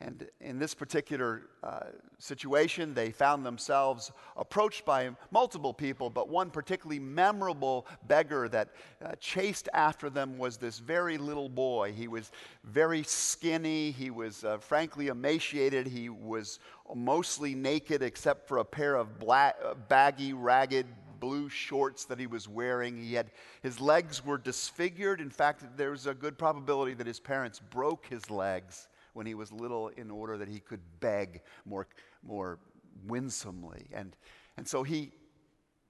and 0.00 0.28
in 0.42 0.58
this 0.58 0.74
particular 0.74 1.44
uh, 1.62 1.86
situation, 2.18 2.92
they 2.92 3.10
found 3.10 3.46
themselves 3.46 4.12
approached 4.36 4.84
by 4.84 5.08
multiple 5.30 5.72
people, 5.72 6.10
but 6.10 6.28
one 6.28 6.50
particularly 6.50 6.98
memorable 6.98 7.86
beggar 8.06 8.46
that 8.50 8.68
uh, 9.02 9.12
chased 9.20 9.70
after 9.72 10.10
them 10.10 10.36
was 10.36 10.58
this 10.58 10.80
very 10.80 11.16
little 11.16 11.48
boy. 11.48 11.92
He 11.96 12.08
was 12.08 12.30
very 12.64 13.04
skinny, 13.04 13.90
he 13.90 14.10
was 14.10 14.44
uh, 14.44 14.58
frankly 14.58 15.06
emaciated, 15.06 15.86
he 15.86 16.10
was 16.10 16.58
mostly 16.94 17.54
naked 17.54 18.02
except 18.02 18.46
for 18.46 18.58
a 18.58 18.64
pair 18.64 18.96
of 18.96 19.18
black, 19.18 19.56
uh, 19.64 19.74
baggy, 19.88 20.34
ragged 20.34 20.86
blue 21.20 21.48
shorts 21.48 22.04
that 22.04 22.20
he 22.20 22.26
was 22.26 22.46
wearing. 22.46 23.02
He 23.02 23.14
had 23.14 23.30
his 23.62 23.80
legs 23.80 24.22
were 24.22 24.36
disfigured. 24.36 25.22
In 25.22 25.30
fact, 25.30 25.64
there's 25.78 26.06
a 26.06 26.12
good 26.12 26.36
probability 26.36 26.92
that 26.92 27.06
his 27.06 27.18
parents 27.18 27.58
broke 27.58 28.04
his 28.04 28.30
legs 28.30 28.88
when 29.16 29.26
he 29.26 29.34
was 29.34 29.50
little 29.50 29.88
in 29.88 30.10
order 30.10 30.36
that 30.36 30.46
he 30.46 30.60
could 30.60 30.80
beg 31.00 31.40
more, 31.64 31.88
more 32.22 32.58
winsomely. 33.06 33.86
And, 33.92 34.14
and 34.58 34.68
so 34.68 34.82
he 34.82 35.10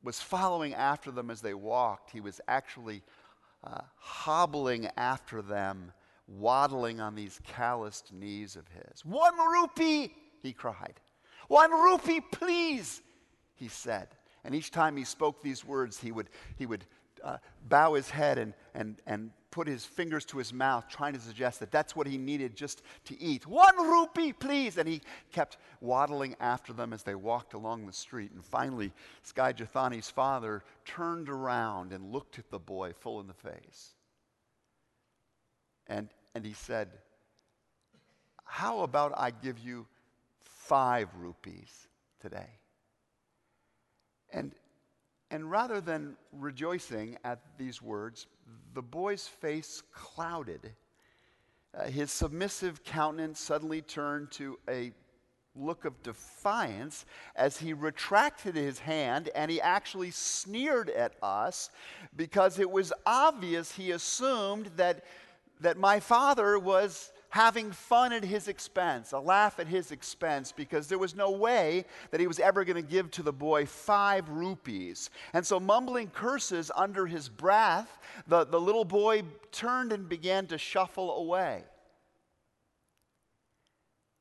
was 0.02 0.20
following 0.20 0.74
after 0.74 1.10
them 1.10 1.30
as 1.30 1.40
they 1.40 1.52
walked. 1.52 2.10
He 2.10 2.20
was 2.20 2.40
actually 2.46 3.02
uh, 3.64 3.80
hobbling 3.96 4.88
after 4.96 5.42
them, 5.42 5.92
waddling 6.28 7.00
on 7.00 7.16
these 7.16 7.40
calloused 7.42 8.12
knees 8.12 8.54
of 8.54 8.64
his. 8.68 9.04
One 9.04 9.36
rupee, 9.36 10.14
he 10.40 10.52
cried. 10.52 11.00
One 11.48 11.72
rupee, 11.72 12.20
please, 12.20 13.02
he 13.56 13.66
said. 13.66 14.06
And 14.44 14.54
each 14.54 14.70
time 14.70 14.96
he 14.96 15.04
spoke 15.04 15.42
these 15.42 15.64
words, 15.64 15.98
he 15.98 16.12
would, 16.12 16.30
he 16.56 16.66
would 16.66 16.84
uh, 17.24 17.38
bow 17.68 17.94
his 17.94 18.08
head 18.08 18.38
and, 18.38 18.54
and, 18.72 19.02
and 19.04 19.32
put 19.56 19.66
his 19.66 19.86
fingers 19.86 20.26
to 20.26 20.36
his 20.36 20.52
mouth, 20.52 20.86
trying 20.86 21.14
to 21.14 21.18
suggest 21.18 21.60
that 21.60 21.70
that's 21.70 21.96
what 21.96 22.06
he 22.06 22.18
needed 22.18 22.54
just 22.54 22.82
to 23.06 23.18
eat. 23.18 23.46
One 23.46 23.74
rupee, 23.78 24.34
please. 24.34 24.76
And 24.76 24.86
he 24.86 25.00
kept 25.32 25.56
waddling 25.80 26.36
after 26.40 26.74
them 26.74 26.92
as 26.92 27.02
they 27.02 27.14
walked 27.14 27.54
along 27.54 27.86
the 27.86 27.92
street. 27.94 28.32
And 28.32 28.44
finally, 28.44 28.92
Skye 29.22 29.54
Jethani's 29.54 30.10
father 30.10 30.62
turned 30.84 31.30
around 31.30 31.94
and 31.94 32.12
looked 32.12 32.38
at 32.38 32.50
the 32.50 32.58
boy 32.58 32.92
full 32.92 33.18
in 33.18 33.28
the 33.28 33.32
face. 33.32 33.94
And, 35.86 36.10
and 36.34 36.44
he 36.44 36.52
said, 36.52 36.90
How 38.44 38.80
about 38.80 39.14
I 39.16 39.30
give 39.30 39.58
you 39.58 39.86
five 40.42 41.08
rupees 41.16 41.88
today? 42.20 42.50
And 44.30 44.54
and 45.30 45.50
rather 45.50 45.80
than 45.80 46.16
rejoicing 46.32 47.18
at 47.24 47.40
these 47.58 47.82
words, 47.82 48.26
the 48.74 48.82
boy's 48.82 49.26
face 49.26 49.82
clouded. 49.92 50.72
Uh, 51.76 51.84
his 51.84 52.10
submissive 52.10 52.84
countenance 52.84 53.40
suddenly 53.40 53.82
turned 53.82 54.30
to 54.32 54.58
a 54.68 54.92
look 55.54 55.84
of 55.84 56.02
defiance 56.02 57.06
as 57.34 57.56
he 57.56 57.72
retracted 57.72 58.54
his 58.54 58.78
hand 58.78 59.30
and 59.34 59.50
he 59.50 59.60
actually 59.60 60.10
sneered 60.10 60.90
at 60.90 61.14
us 61.22 61.70
because 62.14 62.58
it 62.58 62.70
was 62.70 62.92
obvious 63.06 63.72
he 63.72 63.90
assumed 63.90 64.70
that, 64.76 65.04
that 65.60 65.78
my 65.78 65.98
father 65.98 66.58
was 66.58 67.10
having 67.36 67.70
fun 67.70 68.14
at 68.14 68.24
his 68.24 68.48
expense, 68.48 69.12
a 69.12 69.18
laugh 69.18 69.60
at 69.60 69.66
his 69.66 69.92
expense, 69.92 70.52
because 70.52 70.88
there 70.88 70.96
was 70.96 71.14
no 71.14 71.30
way 71.30 71.84
that 72.10 72.18
he 72.18 72.26
was 72.26 72.40
ever 72.40 72.64
going 72.64 72.82
to 72.82 72.90
give 72.90 73.10
to 73.10 73.22
the 73.22 73.32
boy 73.32 73.66
five 73.66 74.26
rupees. 74.30 75.10
And 75.34 75.44
so, 75.44 75.60
mumbling 75.60 76.08
curses 76.08 76.70
under 76.74 77.06
his 77.06 77.28
breath, 77.28 77.98
the, 78.26 78.46
the 78.46 78.58
little 78.58 78.86
boy 78.86 79.22
turned 79.52 79.92
and 79.92 80.08
began 80.08 80.46
to 80.46 80.56
shuffle 80.56 81.14
away. 81.18 81.64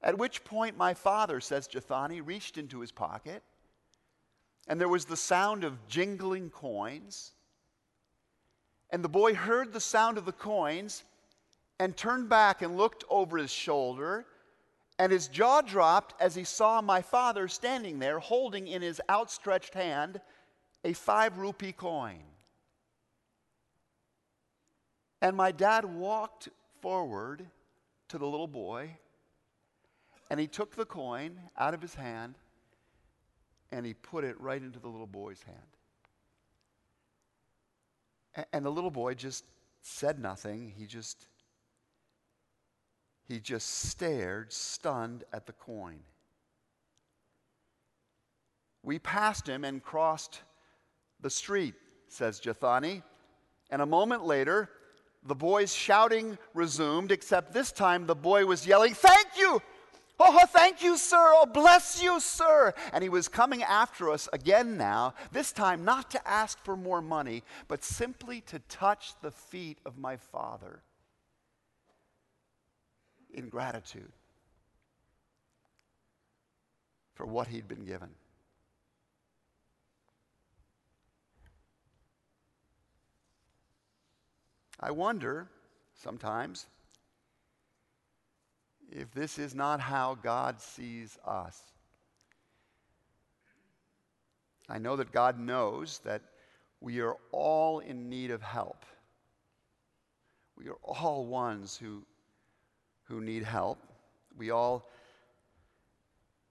At 0.02 0.18
which 0.18 0.44
point, 0.44 0.76
my 0.76 0.94
father, 0.94 1.40
says 1.40 1.70
Jethani, 1.70 2.20
reached 2.22 2.58
into 2.58 2.82
his 2.82 2.92
pocket, 2.92 3.44
and 4.68 4.80
there 4.80 4.90
was 4.90 5.06
the 5.06 5.16
sound 5.16 5.64
of 5.64 5.88
jingling 5.88 6.50
coins. 6.50 7.32
And 8.90 9.02
the 9.02 9.10
boy 9.10 9.36
heard 9.36 9.72
the 9.72 9.80
sound 9.80 10.18
of 10.18 10.26
the 10.26 10.34
coins 10.34 11.06
and 11.80 11.96
turned 11.96 12.30
back 12.30 12.62
and 12.62 12.78
looked 12.78 13.04
over 13.10 13.38
his 13.38 13.52
shoulder, 13.52 14.26
and 14.98 15.12
his 15.12 15.28
jaw 15.28 15.62
dropped 15.62 16.20
as 16.22 16.36
he 16.36 16.44
saw 16.44 16.82
my 16.82 17.02
father 17.02 17.48
standing 17.48 18.00
there 18.00 18.20
holding 18.20 18.68
in 18.68 18.82
his 18.82 19.02
outstretched 19.10 19.74
hand 19.74 20.22
a 20.84 20.94
five 20.94 21.38
rupee 21.38 21.74
coin. 21.74 22.20
And 25.22 25.36
my 25.36 25.52
dad 25.52 25.86
walked 25.86 26.50
forward 26.82 27.46
to 28.10 28.18
the 28.18 28.28
little 28.28 28.48
boy, 28.48 28.98
and 30.30 30.40
he 30.40 30.48
took 30.48 30.76
the 30.76 30.86
coin 30.86 31.40
out 31.58 31.74
of 31.74 31.82
his 31.82 31.96
hand 31.96 32.36
and 33.72 33.86
he 33.86 33.94
put 33.94 34.24
it 34.24 34.40
right 34.40 34.62
into 34.62 34.80
the 34.80 34.88
little 34.88 35.08
boy's 35.08 35.44
hand. 35.44 35.58
And 38.54 38.66
the 38.66 38.70
little 38.70 38.92
boy 38.92 39.16
just 39.16 39.44
said 39.82 40.20
nothing. 40.20 40.74
He 40.78 40.86
just 40.86 41.28
he 43.28 43.40
just 43.40 43.68
stared, 43.90 44.54
stunned 44.54 45.24
at 45.34 45.46
the 45.46 45.54
coin. 45.54 46.00
We 48.84 49.00
passed 49.00 49.48
him 49.48 49.64
and 49.64 49.84
crossed 49.84 50.42
the 51.22 51.30
street, 51.30 51.74
says 52.08 52.40
Jethani. 52.40 53.02
And 53.72 53.82
a 53.82 53.86
moment 53.86 54.26
later, 54.26 54.70
the 55.24 55.34
boy's 55.34 55.74
shouting 55.74 56.38
resumed, 56.54 57.12
except 57.12 57.52
this 57.52 57.72
time 57.72 58.06
the 58.06 58.16
boy 58.16 58.46
was 58.46 58.68
yelling, 58.68 58.94
Thank 58.94 59.38
you! 59.38 59.62
Oh, 60.18 60.46
thank 60.46 60.82
you, 60.82 60.98
sir. 60.98 61.18
Oh, 61.18 61.46
bless 61.46 62.02
you, 62.02 62.22
sir. 62.22 62.74
And 62.94 63.04
he 63.04 63.10
was 63.10 63.28
coming 63.28 63.64
after 63.64 64.10
us 64.10 64.30
again 64.32 64.78
now, 64.78 65.14
this 65.34 65.52
time 65.52 65.84
not 65.84 66.10
to 66.12 66.28
ask 66.28 66.58
for 66.64 66.78
more 66.78 67.02
money, 67.02 67.44
but 67.68 67.84
simply 67.84 68.40
to 68.42 68.60
touch 68.70 69.14
the 69.22 69.32
feet 69.32 69.80
of 69.86 69.98
my 69.98 70.16
father 70.16 70.84
in 73.36 73.50
gratitude 73.50 74.12
for 77.14 77.26
what 77.26 77.48
he'd 77.48 77.68
been 77.68 77.86
given. 77.86 78.10
I 84.80 84.92
wonder 84.92 85.48
sometimes 85.94 86.66
if 88.92 89.12
this 89.14 89.38
is 89.38 89.56
not 89.56 89.80
how 89.80 90.16
God 90.16 90.60
sees 90.62 91.18
us. 91.26 91.62
I 94.68 94.78
know 94.80 94.96
that 94.96 95.12
God 95.12 95.40
knows 95.40 96.00
that 96.06 96.22
we 96.82 97.00
are 97.00 97.16
all 97.32 97.80
in 97.80 98.10
need 98.10 98.32
of 98.32 98.42
help. 98.42 98.86
We 100.58 100.70
are 100.70 100.78
all 100.84 101.26
ones 101.26 101.78
who, 101.78 102.04
who 103.06 103.22
need 103.22 103.44
help. 103.44 103.80
We 104.38 104.52
all 104.52 104.90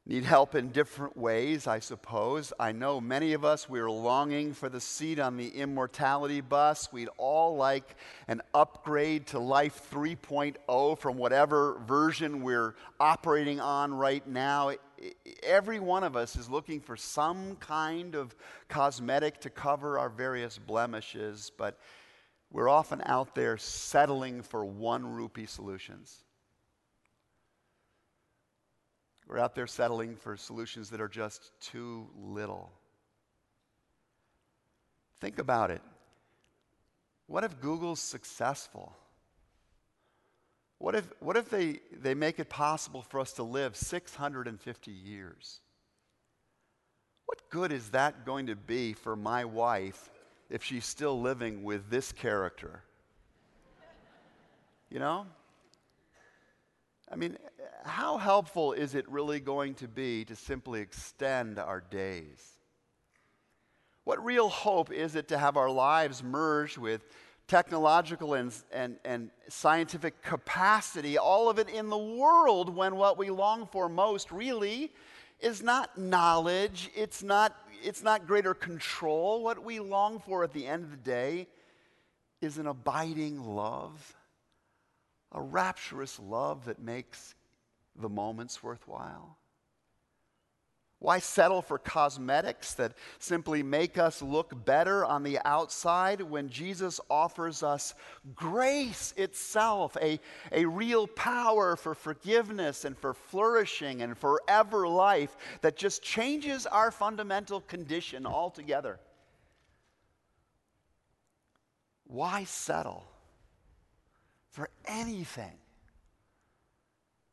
need 0.07 0.25
help 0.25 0.55
in 0.55 0.69
different 0.69 1.17
ways, 1.17 1.67
I 1.67 1.79
suppose. 1.79 2.53
I 2.61 2.73
know 2.73 3.01
many 3.01 3.33
of 3.33 3.45
us, 3.45 3.69
we're 3.69 3.91
longing 3.91 4.53
for 4.53 4.69
the 4.69 4.81
seat 4.81 5.19
on 5.19 5.37
the 5.37 5.49
immortality 5.49 6.43
bus. 6.43 6.93
We'd 6.93 7.09
all 7.17 7.57
like 7.57 7.97
an 8.29 8.43
upgrade 8.53 9.29
to 9.29 9.39
Life 9.39 9.89
3.0 9.91 10.99
from 10.99 11.17
whatever 11.17 11.79
version 11.87 12.43
we're 12.43 12.75
operating 13.01 13.61
on 13.61 13.95
right 13.95 14.27
now. 14.27 14.73
Every 15.43 15.81
one 15.81 16.05
of 16.05 16.17
us 16.17 16.37
is 16.37 16.51
looking 16.51 16.81
for 16.81 16.97
some 16.97 17.57
kind 17.57 18.15
of 18.15 18.35
cosmetic 18.69 19.41
to 19.41 19.51
cover 19.51 19.99
our 19.99 20.11
various 20.11 20.59
blemishes, 20.59 21.51
but 21.57 21.79
we're 22.51 22.69
often 22.69 23.01
out 23.07 23.35
there 23.35 23.57
settling 23.57 24.43
for 24.43 24.67
one 24.67 25.07
rupee 25.07 25.47
solutions. 25.47 26.25
We're 29.27 29.39
out 29.39 29.55
there 29.55 29.67
settling 29.67 30.17
for 30.17 30.37
solutions 30.37 30.91
that 30.91 31.01
are 31.01 31.09
just 31.09 31.51
too 31.61 32.09
little. 32.17 32.71
Think 35.21 35.39
about 35.39 35.71
it. 35.71 35.81
What 37.27 37.45
if 37.45 37.61
Google's 37.61 38.01
successful? 38.01 38.95
What 40.79 40.95
if, 40.95 41.11
what 41.21 41.37
if 41.37 41.49
they, 41.49 41.81
they 41.93 42.15
make 42.15 42.39
it 42.39 42.51
possible 42.51 43.01
for 43.01 43.21
us 43.21 43.33
to 43.35 43.43
live 43.43 43.75
650 43.77 44.91
years? 44.91 45.61
What 47.25 47.49
good 47.49 47.73
is 47.73 47.91
that 47.91 48.27
going 48.27 48.47
to 48.49 48.57
be 48.57 48.93
for 48.93 49.17
my 49.17 49.47
wife 49.47 50.11
if 50.51 50.63
she's 50.63 50.85
still 50.85 51.19
living 51.19 51.65
with 51.65 51.89
this 51.89 52.13
character? 52.13 52.83
You 54.91 54.99
know? 54.99 55.27
I 57.11 57.17
mean, 57.17 57.37
how 57.85 58.17
helpful 58.17 58.73
is 58.73 58.95
it 58.95 59.09
really 59.09 59.41
going 59.41 59.75
to 59.75 59.89
be 59.89 60.25
to 60.25 60.37
simply 60.37 60.81
extend 60.81 61.59
our 61.59 61.81
days? 61.81 62.59
What 64.05 64.25
real 64.25 64.49
hope 64.49 64.93
is 64.93 65.15
it 65.15 65.29
to 65.29 65.39
have 65.39 65.57
our 65.57 65.71
lives 65.71 66.23
merged 66.23 66.79
with 66.79 67.03
technological 67.47 68.35
and, 68.35 68.53
and, 68.73 68.97
and 69.05 69.31
scientific 69.49 70.23
capacity, 70.23 71.19
all 71.19 71.51
of 71.51 71.59
it 71.59 71.69
in 71.69 71.91
the 71.91 71.99
world, 71.99 72.75
when 72.75 72.97
what 72.97 73.19
we 73.19 73.31
long 73.31 73.67
for 73.67 73.89
most 73.89 74.33
really 74.33 74.91
is 75.41 75.63
not 75.63 75.99
knowledge, 75.99 76.91
it's 76.95 77.23
not, 77.23 77.55
it's 77.83 78.03
not 78.03 78.27
greater 78.27 78.55
control. 78.55 79.43
What 79.43 79.63
we 79.63 79.79
long 79.79 80.21
for 80.21 80.43
at 80.43 80.53
the 80.53 80.67
end 80.67 80.85
of 80.85 80.91
the 80.91 80.97
day 80.97 81.49
is 82.41 82.57
an 82.57 82.67
abiding 82.67 83.43
love 83.43 84.15
a 85.35 85.43
rapturous 85.43 86.19
love 86.21 86.65
that 86.67 86.79
makes 86.79 87.35
the 87.97 88.09
moments 88.09 88.63
worthwhile? 88.63 89.37
Why 91.05 91.19
settle 91.19 91.61
for 91.61 91.79
cosmetics 91.79 92.73
that 92.75 92.95
simply 93.19 93.63
make 93.63 93.99
us 93.99 94.23
look 94.23 94.65
better 94.65 95.05
on 95.05 95.23
the 95.23 95.39
outside 95.45 96.23
when 96.23 96.49
Jesus 96.49 96.99
offers 97.11 97.63
us 97.63 97.95
grace 98.35 99.13
itself, 99.19 99.99
a, 100.01 100.19
a 100.51 100.65
real 100.65 101.07
power 101.07 101.77
for 101.77 101.95
forgiveness 101.95 102.87
and 102.87 102.97
for 102.97 103.13
flourishing 103.13 104.01
and 104.01 104.17
forever 104.17 104.89
life 104.89 105.37
that 105.61 105.77
just 105.77 106.03
changes 106.03 106.65
our 106.65 106.91
fundamental 106.91 107.61
condition 107.61 108.25
altogether? 108.25 108.99
Why 112.07 112.45
settle? 112.45 113.05
For 114.55 114.71
anything 114.87 115.59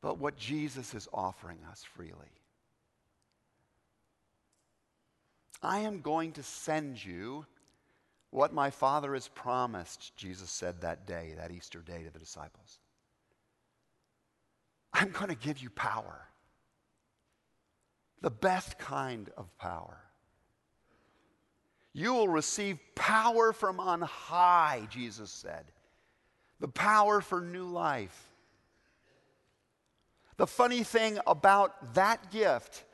but 0.02 0.18
what 0.18 0.36
Jesus 0.38 0.96
is 0.96 1.08
offering 1.14 1.60
us 1.70 1.84
freely. 1.84 2.32
I 5.62 5.82
am 5.82 6.02
going 6.02 6.32
to 6.32 6.42
send 6.42 7.06
you 7.06 7.46
what 8.32 8.54
my 8.54 8.72
Father 8.72 9.14
has 9.14 9.28
promised, 9.28 10.18
Jesus 10.18 10.50
said 10.50 10.82
that 10.82 11.06
day, 11.06 11.36
that 11.38 11.52
Easter 11.52 11.82
day 11.82 12.02
to 12.02 12.10
the 12.10 12.18
disciples. 12.18 12.80
I'm 14.92 15.12
going 15.12 15.30
to 15.30 15.36
give 15.36 15.60
you 15.60 15.70
power, 15.70 16.28
the 18.22 18.32
best 18.32 18.80
kind 18.80 19.30
of 19.38 19.56
power. 19.60 20.00
You 21.94 22.16
will 22.16 22.30
receive 22.30 22.80
power 22.96 23.54
from 23.54 23.80
on 23.80 24.02
high, 24.02 24.88
Jesus 24.90 25.30
said 25.30 25.66
the 26.62 26.68
power 26.68 27.20
for 27.22 27.42
new 27.42 27.66
life. 27.66 28.30
The 30.38 30.48
funny 30.48 30.84
thing 30.84 31.20
about 31.28 31.96
that 31.96 32.32
gift, 32.32 32.86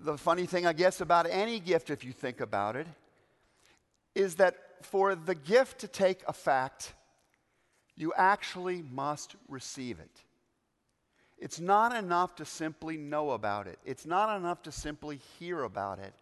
the 0.00 0.16
funny 0.18 0.46
thing, 0.46 0.66
I 0.66 0.72
guess, 0.72 1.00
about 1.00 1.26
any 1.30 1.60
gift, 1.60 1.90
if 1.90 2.02
you 2.02 2.12
think 2.12 2.40
about 2.40 2.76
it, 2.76 2.86
is 4.14 4.36
that 4.36 4.56
for 4.82 5.14
the 5.14 5.34
gift 5.34 5.80
to 5.80 5.88
take 5.88 6.26
effect, 6.26 6.94
you 7.94 8.12
actually 8.16 8.82
must 8.90 9.36
receive 9.46 10.00
it. 10.00 10.10
It's 11.38 11.60
not 11.60 11.94
enough 11.94 12.36
to 12.36 12.44
simply 12.46 12.96
know 12.96 13.30
about 13.30 13.66
it, 13.66 13.78
it's 13.84 14.06
not 14.06 14.34
enough 14.36 14.62
to 14.62 14.72
simply 14.72 15.20
hear 15.38 15.62
about 15.62 15.98
it. 15.98 16.14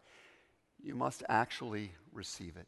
You 0.83 0.95
must 0.95 1.23
actually 1.29 1.93
receive 2.13 2.57
it. 2.57 2.67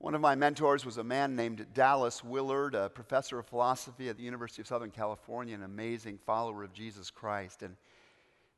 One 0.00 0.14
of 0.14 0.20
my 0.20 0.36
mentors 0.36 0.86
was 0.86 0.96
a 0.98 1.02
man 1.02 1.34
named 1.34 1.66
Dallas 1.74 2.22
Willard, 2.22 2.76
a 2.76 2.88
professor 2.88 3.40
of 3.40 3.46
philosophy 3.46 4.08
at 4.08 4.16
the 4.16 4.22
University 4.22 4.62
of 4.62 4.68
Southern 4.68 4.92
California, 4.92 5.56
an 5.56 5.64
amazing 5.64 6.20
follower 6.24 6.62
of 6.62 6.72
Jesus 6.72 7.10
Christ. 7.10 7.64
And 7.64 7.74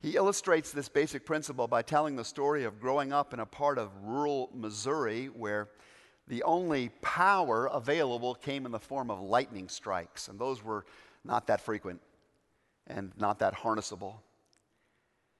he 0.03 0.16
illustrates 0.16 0.70
this 0.70 0.90
basic 0.90 1.24
principle 1.24 1.66
by 1.66 1.81
telling 1.81 2.14
the 2.14 2.26
story 2.26 2.64
of 2.64 2.79
growing 2.79 3.11
up 3.11 3.33
in 3.33 3.40
a 3.40 3.46
part 3.46 3.79
of 3.79 3.90
rural 4.03 4.50
Missouri 4.53 5.26
where 5.26 5.70
the 6.29 6.42
only 6.42 6.90
power 7.00 7.70
available 7.72 8.35
came 8.35 8.66
in 8.66 8.72
the 8.72 8.79
form 8.79 9.11
of 9.11 9.22
lightning 9.22 9.70
strikes, 9.70 10.29
and 10.29 10.38
those 10.38 10.62
were 10.62 10.85
not 11.24 11.46
that 11.46 11.62
frequent 11.62 12.03
and 12.87 13.12
not 13.16 13.38
that 13.38 13.55
harnessable. 13.55 14.16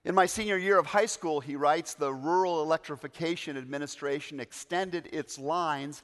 In 0.05 0.15
my 0.15 0.25
senior 0.25 0.57
year 0.57 0.79
of 0.79 0.87
high 0.87 1.07
school, 1.07 1.41
he 1.41 1.57
writes, 1.57 1.93
the 1.93 2.13
Rural 2.13 2.63
Electrification 2.63 3.59
Administration 3.59 4.41
extended 4.41 5.11
its 5.13 5.39
lines 5.39 6.03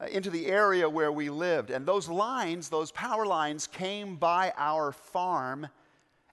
uh, 0.00 0.06
into 0.06 0.30
the 0.30 0.46
area 0.46 0.88
where 0.88 1.12
we 1.12 1.28
lived. 1.28 1.70
And 1.70 1.84
those 1.84 2.08
lines, 2.08 2.70
those 2.70 2.90
power 2.92 3.26
lines, 3.26 3.66
came 3.66 4.16
by 4.16 4.54
our 4.56 4.92
farm, 4.92 5.68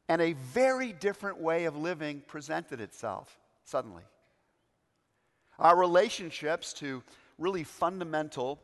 and 0.07 0.21
a 0.21 0.31
very 0.53 0.93
different 0.93 1.41
way 1.41 1.65
of 1.65 1.75
living 1.75 2.23
presented 2.25 2.79
itself 2.79 3.37
suddenly. 3.65 4.03
Our 5.59 5.75
relationships 5.75 6.71
to 6.73 7.03
really 7.37 7.65
fundamental 7.65 8.59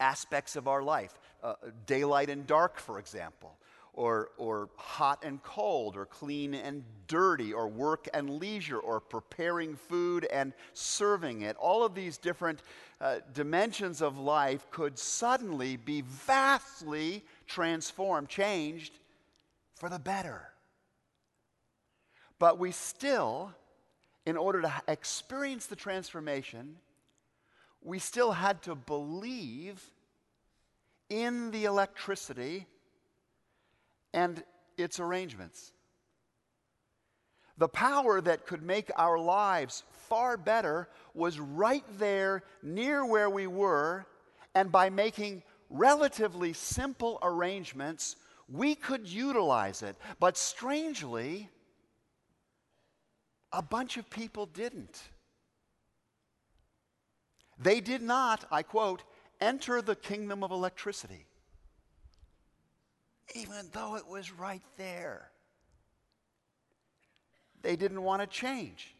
aspects 0.00 0.56
of 0.56 0.66
our 0.66 0.82
life, 0.82 1.14
uh, 1.44 1.54
daylight 1.86 2.30
and 2.30 2.48
dark, 2.48 2.80
for 2.80 2.98
example, 2.98 3.56
or, 3.98 4.30
or 4.38 4.68
hot 4.76 5.24
and 5.24 5.42
cold, 5.42 5.96
or 5.96 6.06
clean 6.06 6.54
and 6.54 6.84
dirty, 7.08 7.52
or 7.52 7.66
work 7.66 8.06
and 8.14 8.38
leisure, 8.38 8.78
or 8.78 9.00
preparing 9.00 9.74
food 9.74 10.24
and 10.26 10.52
serving 10.72 11.42
it. 11.42 11.56
All 11.56 11.84
of 11.84 11.96
these 11.96 12.16
different 12.16 12.62
uh, 13.00 13.16
dimensions 13.34 14.00
of 14.00 14.16
life 14.16 14.70
could 14.70 14.96
suddenly 14.96 15.76
be 15.76 16.02
vastly 16.06 17.24
transformed, 17.48 18.28
changed 18.28 18.92
for 19.74 19.88
the 19.88 19.98
better. 19.98 20.42
But 22.38 22.56
we 22.56 22.70
still, 22.70 23.52
in 24.24 24.36
order 24.36 24.62
to 24.62 24.72
experience 24.86 25.66
the 25.66 25.74
transformation, 25.74 26.76
we 27.82 27.98
still 27.98 28.30
had 28.30 28.62
to 28.62 28.76
believe 28.76 29.82
in 31.10 31.50
the 31.50 31.64
electricity 31.64 32.68
and 34.12 34.42
its 34.76 35.00
arrangements. 35.00 35.72
The 37.58 37.68
power 37.68 38.20
that 38.20 38.46
could 38.46 38.62
make 38.62 38.90
our 38.96 39.18
lives 39.18 39.82
far 39.90 40.36
better 40.36 40.88
was 41.12 41.40
right 41.40 41.84
there 41.98 42.44
near 42.62 43.04
where 43.04 43.28
we 43.28 43.46
were, 43.46 44.06
and 44.54 44.70
by 44.70 44.90
making 44.90 45.42
relatively 45.68 46.52
simple 46.52 47.18
arrangements, 47.20 48.16
we 48.48 48.74
could 48.74 49.06
utilize 49.06 49.82
it. 49.82 49.96
But 50.20 50.36
strangely, 50.36 51.50
a 53.52 53.60
bunch 53.60 53.96
of 53.96 54.08
people 54.08 54.46
didn't. 54.46 55.02
They 57.58 57.80
did 57.80 58.02
not, 58.02 58.46
I 58.52 58.62
quote, 58.62 59.02
enter 59.40 59.82
the 59.82 59.96
kingdom 59.96 60.44
of 60.44 60.52
electricity 60.52 61.27
even 63.34 63.68
though 63.72 63.96
it 63.96 64.06
was 64.06 64.32
right 64.32 64.62
there. 64.76 65.30
They 67.62 67.76
didn't 67.76 68.02
want 68.02 68.22
to 68.22 68.26
change. 68.26 68.94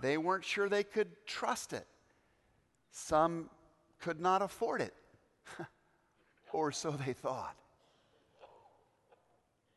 they 0.00 0.16
weren't 0.16 0.44
sure 0.44 0.68
they 0.68 0.84
could 0.84 1.08
trust 1.26 1.72
it. 1.72 1.86
Some 2.90 3.50
could 4.00 4.20
not 4.20 4.40
afford 4.42 4.80
it, 4.80 4.94
or 6.52 6.72
so 6.72 6.92
they 6.92 7.12
thought. 7.12 7.54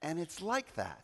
And 0.01 0.19
it's 0.19 0.41
like 0.41 0.75
that. 0.75 1.03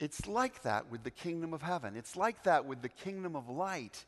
It's 0.00 0.26
like 0.26 0.62
that 0.62 0.90
with 0.90 1.04
the 1.04 1.10
kingdom 1.10 1.54
of 1.54 1.62
heaven. 1.62 1.94
It's 1.96 2.16
like 2.16 2.42
that 2.42 2.64
with 2.66 2.82
the 2.82 2.88
kingdom 2.88 3.36
of 3.36 3.48
light 3.48 4.04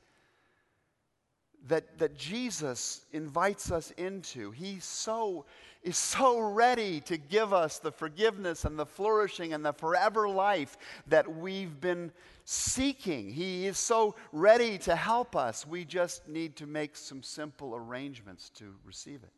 that, 1.68 1.98
that 1.98 2.16
Jesus 2.16 3.07
invites 3.12 3.70
us 3.70 3.90
into. 3.92 4.50
He 4.50 4.79
so 4.81 5.44
is 5.83 5.98
so 5.98 6.40
ready 6.40 7.00
to 7.03 7.18
give 7.18 7.53
us 7.53 7.79
the 7.79 7.92
forgiveness 7.92 8.64
and 8.64 8.79
the 8.79 8.87
flourishing 8.87 9.53
and 9.53 9.64
the 9.64 9.72
forever 9.72 10.29
life 10.29 10.79
that 11.07 11.31
we've 11.37 11.79
been 11.81 12.11
seeking. 12.44 13.31
He 13.31 13.66
is 13.66 13.79
so 13.79 14.14
ready 14.33 14.79
to 14.79 14.96
help 14.96 15.37
us. 15.37 15.66
We 15.66 15.85
just 15.85 16.27
need 16.27 16.57
to 16.57 16.66
make 16.66 16.96
some 16.96 17.22
simple 17.22 17.77
arrangements 17.77 18.50
to 18.57 18.74
receive 18.85 19.22
it. 19.22 19.33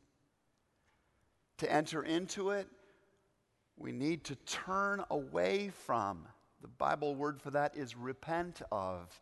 To 1.58 1.72
enter 1.72 2.02
into 2.04 2.50
it, 2.50 2.68
we 3.76 3.90
need 3.90 4.24
to 4.24 4.36
turn 4.46 5.04
away 5.10 5.70
from. 5.84 6.26
The 6.62 6.68
Bible 6.68 7.14
word 7.14 7.40
for 7.40 7.50
that 7.50 7.76
is 7.76 7.96
repent 7.96 8.62
of 8.70 9.20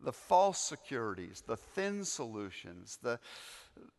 the 0.00 0.12
false 0.12 0.60
securities, 0.60 1.42
the 1.46 1.56
thin 1.56 2.04
solutions, 2.04 2.98
the, 3.02 3.18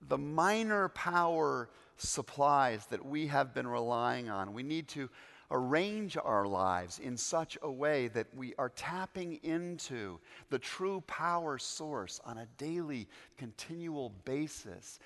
the 0.08 0.18
minor 0.18 0.90
power 0.90 1.70
supplies 1.98 2.86
that 2.88 3.06
we 3.06 3.28
have 3.28 3.54
been 3.54 3.68
relying 3.68 4.30
on. 4.30 4.54
We 4.54 4.64
need 4.64 4.88
to 4.90 5.10
arrange 5.52 6.16
our 6.16 6.46
lives 6.46 7.00
in 7.00 7.18
such 7.18 7.58
a 7.62 7.72
way 7.72 8.08
that 8.10 8.28
we 8.36 8.54
are 8.58 8.70
tapping 8.70 9.40
into 9.44 10.20
the 10.50 10.60
true 10.60 11.02
power 11.08 11.58
source 11.58 12.22
on 12.24 12.38
a 12.38 12.48
daily, 12.58 13.08
continual 13.38 14.14
basis. 14.26 15.00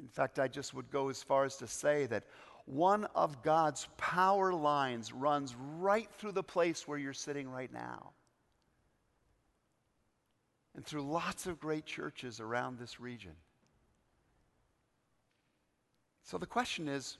In 0.00 0.08
fact, 0.08 0.38
I 0.38 0.48
just 0.48 0.74
would 0.74 0.90
go 0.90 1.10
as 1.10 1.22
far 1.22 1.44
as 1.44 1.56
to 1.56 1.66
say 1.66 2.06
that 2.06 2.24
one 2.64 3.04
of 3.14 3.42
God's 3.42 3.88
power 3.98 4.52
lines 4.52 5.12
runs 5.12 5.54
right 5.78 6.08
through 6.18 6.32
the 6.32 6.42
place 6.42 6.88
where 6.88 6.98
you're 6.98 7.12
sitting 7.12 7.48
right 7.48 7.72
now 7.72 8.12
and 10.74 10.84
through 10.84 11.02
lots 11.02 11.46
of 11.46 11.60
great 11.60 11.84
churches 11.84 12.40
around 12.40 12.78
this 12.78 13.00
region. 13.00 13.34
So 16.22 16.38
the 16.38 16.46
question 16.46 16.88
is 16.88 17.18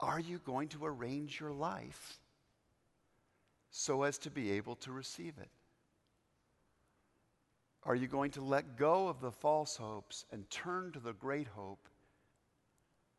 are 0.00 0.20
you 0.20 0.38
going 0.44 0.68
to 0.68 0.84
arrange 0.84 1.40
your 1.40 1.52
life 1.52 2.18
so 3.70 4.02
as 4.02 4.18
to 4.18 4.30
be 4.30 4.52
able 4.52 4.76
to 4.76 4.92
receive 4.92 5.34
it? 5.40 5.48
Are 7.84 7.94
you 7.94 8.08
going 8.08 8.32
to 8.32 8.42
let 8.42 8.76
go 8.76 9.06
of 9.06 9.20
the 9.20 9.30
false 9.30 9.76
hopes 9.76 10.24
and 10.32 10.48
turn 10.50 10.90
to 10.92 10.98
the 10.98 11.12
great 11.12 11.46
hope? 11.46 11.88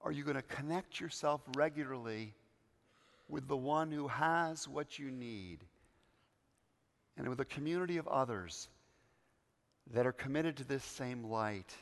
Are 0.01 0.11
you 0.11 0.23
going 0.23 0.35
to 0.35 0.41
connect 0.43 0.99
yourself 0.99 1.41
regularly 1.55 2.33
with 3.29 3.47
the 3.47 3.57
one 3.57 3.91
who 3.91 4.07
has 4.07 4.67
what 4.67 4.99
you 4.99 5.09
need? 5.09 5.59
And 7.17 7.27
with 7.27 7.39
a 7.39 7.45
community 7.45 7.97
of 7.97 8.07
others 8.07 8.69
that 9.93 10.05
are 10.05 10.11
committed 10.11 10.57
to 10.57 10.63
this 10.63 10.83
same 10.83 11.23
light. 11.23 11.73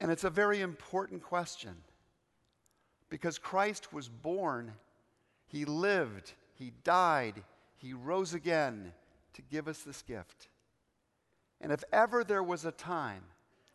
And 0.00 0.10
it's 0.10 0.24
a 0.24 0.30
very 0.30 0.60
important 0.60 1.22
question 1.22 1.74
because 3.08 3.38
Christ 3.38 3.92
was 3.92 4.08
born, 4.08 4.72
He 5.46 5.64
lived, 5.64 6.32
He 6.54 6.72
died, 6.84 7.42
He 7.76 7.92
rose 7.92 8.34
again 8.34 8.92
to 9.34 9.42
give 9.42 9.68
us 9.68 9.82
this 9.82 10.02
gift. 10.02 10.48
And 11.60 11.72
if 11.72 11.84
ever 11.92 12.24
there 12.24 12.42
was 12.42 12.64
a 12.64 12.72
time 12.72 13.22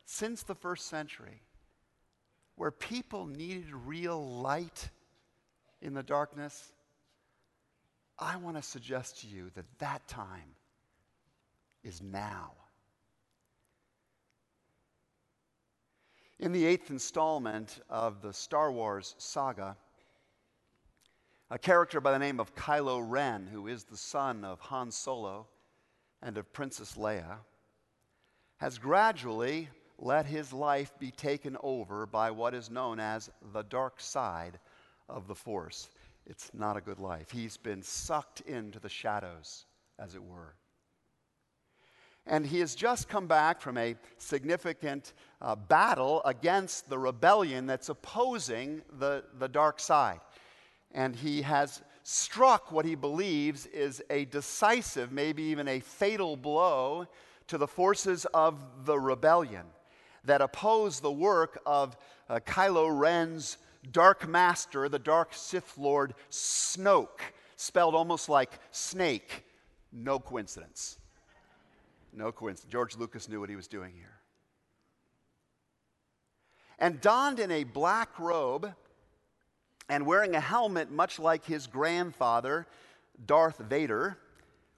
since 0.05 0.43
the 0.43 0.55
first 0.55 0.87
century 0.87 1.41
where 2.55 2.71
people 2.71 3.25
needed 3.25 3.71
real 3.71 4.39
light 4.39 4.89
in 5.81 5.93
the 5.93 6.03
darkness, 6.03 6.71
I 8.17 8.37
want 8.37 8.55
to 8.57 8.63
suggest 8.63 9.21
to 9.21 9.27
you 9.27 9.51
that 9.55 9.65
that 9.79 10.07
time 10.07 10.55
is 11.83 12.01
now. 12.01 12.53
In 16.39 16.51
the 16.51 16.65
eighth 16.65 16.89
installment 16.89 17.79
of 17.89 18.21
the 18.21 18.33
Star 18.33 18.71
Wars 18.71 19.15
saga, 19.17 19.77
a 21.49 21.57
character 21.57 22.01
by 22.01 22.11
the 22.11 22.19
name 22.19 22.39
of 22.39 22.55
Kylo 22.55 23.03
Ren, 23.05 23.47
who 23.47 23.67
is 23.67 23.83
the 23.83 23.97
son 23.97 24.43
of 24.43 24.59
Han 24.61 24.91
Solo 24.91 25.47
and 26.21 26.37
of 26.37 26.51
Princess 26.51 26.95
Leia, 26.95 27.37
has 28.57 28.77
gradually 28.77 29.69
let 29.97 30.25
his 30.25 30.51
life 30.51 30.91
be 30.99 31.11
taken 31.11 31.55
over 31.61 32.05
by 32.05 32.31
what 32.31 32.53
is 32.53 32.69
known 32.69 32.99
as 32.99 33.29
the 33.53 33.63
dark 33.63 33.99
side 33.99 34.59
of 35.07 35.27
the 35.27 35.35
Force 35.35 35.89
it's 36.25 36.51
not 36.53 36.77
a 36.77 36.81
good 36.81 36.99
life. 36.99 37.31
He's 37.31 37.57
been 37.57 37.81
sucked 37.81 38.41
into 38.41 38.79
the 38.79 38.89
shadows, 38.89 39.65
as 39.99 40.15
it 40.15 40.23
were. 40.23 40.55
And 42.27 42.45
he 42.45 42.59
has 42.59 42.73
just 42.73 43.07
come 43.07 43.27
back 43.27 43.61
from 43.61 43.77
a 43.77 43.95
significant 44.17 45.13
uh, 45.41 45.55
battle 45.55 46.23
against 46.25 46.89
the 46.89 46.97
rebellion 46.97 47.67
that's 47.67 47.89
opposing 47.89 48.81
the, 48.97 49.23
the 49.37 49.47
dark 49.47 49.79
side. 49.79 50.19
And 50.91 51.15
he 51.15 51.43
has 51.43 51.83
struck 52.01 52.71
what 52.71 52.85
he 52.85 52.95
believes 52.95 53.67
is 53.67 54.01
a 54.09 54.25
decisive, 54.25 55.11
maybe 55.11 55.43
even 55.43 55.67
a 55.67 55.79
fatal 55.79 56.35
blow 56.35 57.05
to 57.47 57.57
the 57.59 57.67
forces 57.67 58.25
of 58.33 58.59
the 58.85 58.99
rebellion 58.99 59.65
that 60.23 60.41
oppose 60.41 60.99
the 60.99 61.11
work 61.11 61.59
of 61.65 61.95
uh, 62.29 62.39
Kylo 62.39 62.97
Ren's 62.97 63.59
dark 63.91 64.27
master, 64.27 64.89
the 64.89 64.99
dark 64.99 65.33
Sith 65.33 65.77
Lord 65.77 66.13
Snoke, 66.29 67.21
spelled 67.55 67.95
almost 67.95 68.29
like 68.29 68.51
snake. 68.71 69.45
No 69.91 70.19
coincidence. 70.19 70.97
No 72.13 72.31
coincidence. 72.31 72.71
George 72.71 72.97
Lucas 72.97 73.29
knew 73.29 73.39
what 73.39 73.49
he 73.49 73.55
was 73.55 73.67
doing 73.67 73.93
here. 73.93 74.19
And 76.79 76.99
donned 76.99 77.39
in 77.39 77.51
a 77.51 77.63
black 77.63 78.19
robe 78.19 78.73
and 79.87 80.05
wearing 80.05 80.35
a 80.35 80.39
helmet 80.39 80.91
much 80.91 81.19
like 81.19 81.45
his 81.45 81.67
grandfather, 81.67 82.67
Darth 83.25 83.57
Vader, 83.59 84.17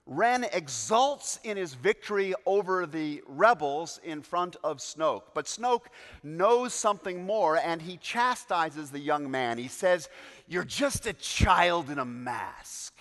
Ren 0.09 0.45
exults 0.53 1.37
in 1.43 1.57
his 1.57 1.73
victory 1.73 2.33
over 2.45 2.85
the 2.85 3.21
rebels 3.27 3.99
in 4.05 4.21
front 4.21 4.55
of 4.63 4.77
Snoke. 4.77 5.23
But 5.33 5.45
Snoke 5.45 5.87
knows 6.23 6.73
something 6.73 7.25
more 7.25 7.57
and 7.57 7.81
he 7.81 7.97
chastises 7.97 8.89
the 8.89 8.99
young 8.99 9.29
man. 9.29 9.57
He 9.57 9.67
says, 9.67 10.07
You're 10.47 10.63
just 10.63 11.07
a 11.07 11.13
child 11.13 11.89
in 11.89 11.99
a 11.99 12.05
mask. 12.05 12.95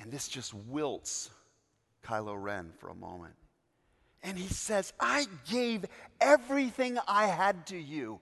And 0.00 0.12
this 0.12 0.28
just 0.28 0.54
wilts 0.54 1.30
Kylo 2.04 2.40
Ren 2.40 2.70
for 2.78 2.90
a 2.90 2.94
moment. 2.94 3.34
And 4.22 4.38
he 4.38 4.48
says, 4.48 4.92
I 5.00 5.26
gave 5.50 5.84
everything 6.20 6.96
I 7.08 7.26
had 7.26 7.66
to 7.68 7.76
you. 7.76 8.20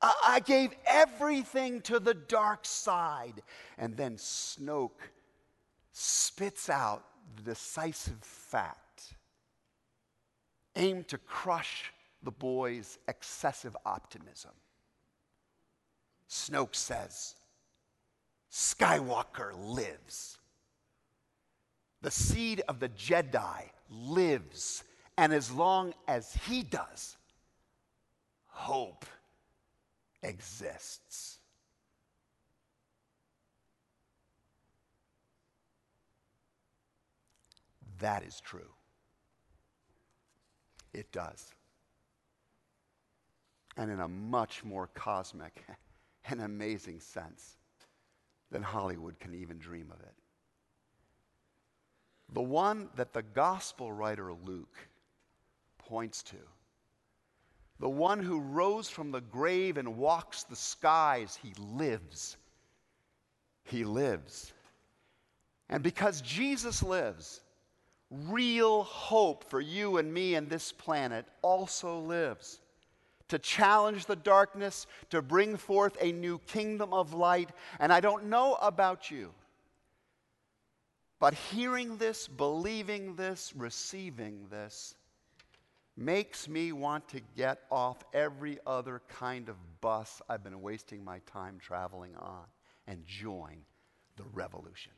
I 0.00 0.40
gave 0.44 0.70
everything 0.86 1.80
to 1.82 1.98
the 1.98 2.14
dark 2.14 2.64
side. 2.64 3.42
And 3.76 3.96
then 3.96 4.16
Snoke 4.16 5.10
spits 5.92 6.70
out 6.70 7.04
the 7.36 7.42
decisive 7.42 8.22
fact 8.22 9.14
aimed 10.76 11.08
to 11.08 11.18
crush 11.18 11.92
the 12.22 12.30
boy's 12.30 12.98
excessive 13.08 13.76
optimism. 13.84 14.52
Snoke 16.28 16.76
says, 16.76 17.34
Skywalker 18.50 19.52
lives. 19.56 20.38
The 22.02 22.10
seed 22.10 22.62
of 22.68 22.78
the 22.78 22.88
Jedi 22.90 23.64
lives. 23.90 24.84
And 25.16 25.32
as 25.32 25.50
long 25.50 25.94
as 26.06 26.32
he 26.46 26.62
does, 26.62 27.16
hope 28.46 29.04
exists. 30.22 31.38
That 38.00 38.22
is 38.22 38.40
true. 38.40 38.70
It 40.94 41.10
does. 41.12 41.52
And 43.76 43.90
in 43.90 44.00
a 44.00 44.08
much 44.08 44.64
more 44.64 44.88
cosmic 44.94 45.64
and 46.28 46.40
amazing 46.40 47.00
sense 47.00 47.56
than 48.50 48.62
Hollywood 48.62 49.18
can 49.20 49.34
even 49.34 49.58
dream 49.58 49.92
of 49.92 50.00
it. 50.00 50.14
The 52.32 52.42
one 52.42 52.88
that 52.96 53.12
the 53.12 53.22
gospel 53.22 53.92
writer 53.92 54.32
Luke 54.32 54.76
points 55.78 56.22
to 56.24 56.36
the 57.80 57.88
one 57.88 58.20
who 58.20 58.40
rose 58.40 58.88
from 58.88 59.12
the 59.12 59.20
grave 59.20 59.76
and 59.76 59.96
walks 59.96 60.42
the 60.44 60.56
skies, 60.56 61.38
he 61.40 61.52
lives. 61.58 62.36
He 63.64 63.84
lives. 63.84 64.52
And 65.68 65.82
because 65.82 66.20
Jesus 66.22 66.82
lives, 66.82 67.40
real 68.10 68.82
hope 68.82 69.44
for 69.48 69.60
you 69.60 69.98
and 69.98 70.12
me 70.12 70.34
and 70.34 70.48
this 70.48 70.72
planet 70.72 71.26
also 71.42 72.00
lives. 72.00 72.60
To 73.28 73.38
challenge 73.38 74.06
the 74.06 74.16
darkness, 74.16 74.86
to 75.10 75.20
bring 75.20 75.56
forth 75.56 75.96
a 76.00 76.12
new 76.12 76.38
kingdom 76.46 76.94
of 76.94 77.12
light. 77.12 77.50
And 77.78 77.92
I 77.92 78.00
don't 78.00 78.24
know 78.24 78.54
about 78.54 79.10
you, 79.10 79.32
but 81.20 81.34
hearing 81.34 81.98
this, 81.98 82.26
believing 82.26 83.16
this, 83.16 83.52
receiving 83.54 84.46
this, 84.50 84.94
makes 85.98 86.48
me 86.48 86.72
want 86.72 87.08
to 87.08 87.20
get 87.36 87.58
off 87.70 88.04
every 88.14 88.58
other 88.66 89.02
kind 89.08 89.48
of 89.48 89.56
bus 89.80 90.22
I've 90.28 90.44
been 90.44 90.62
wasting 90.62 91.04
my 91.04 91.18
time 91.26 91.58
traveling 91.60 92.14
on 92.16 92.44
and 92.86 93.04
join 93.04 93.58
the 94.16 94.24
revolution. 94.32 94.92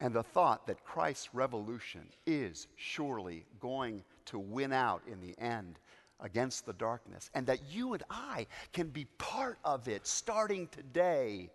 And 0.00 0.14
the 0.14 0.22
thought 0.22 0.66
that 0.66 0.84
Christ's 0.84 1.34
revolution 1.34 2.02
is 2.26 2.68
surely 2.76 3.46
going 3.60 4.04
to 4.26 4.38
win 4.38 4.72
out 4.72 5.02
in 5.10 5.20
the 5.20 5.36
end 5.42 5.78
against 6.20 6.66
the 6.66 6.72
darkness, 6.72 7.30
and 7.34 7.46
that 7.46 7.60
you 7.70 7.94
and 7.94 8.02
I 8.10 8.46
can 8.72 8.88
be 8.88 9.06
part 9.18 9.58
of 9.64 9.86
it 9.88 10.06
starting 10.06 10.68
today, 10.68 11.48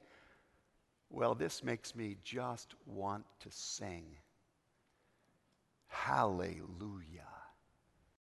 well, 1.10 1.36
this 1.36 1.64
makes 1.64 1.96
me 1.96 2.16
just 2.24 2.74
want 2.86 3.26
to 3.42 3.50
sing. 3.52 4.06
Hallelujah. 5.88 7.33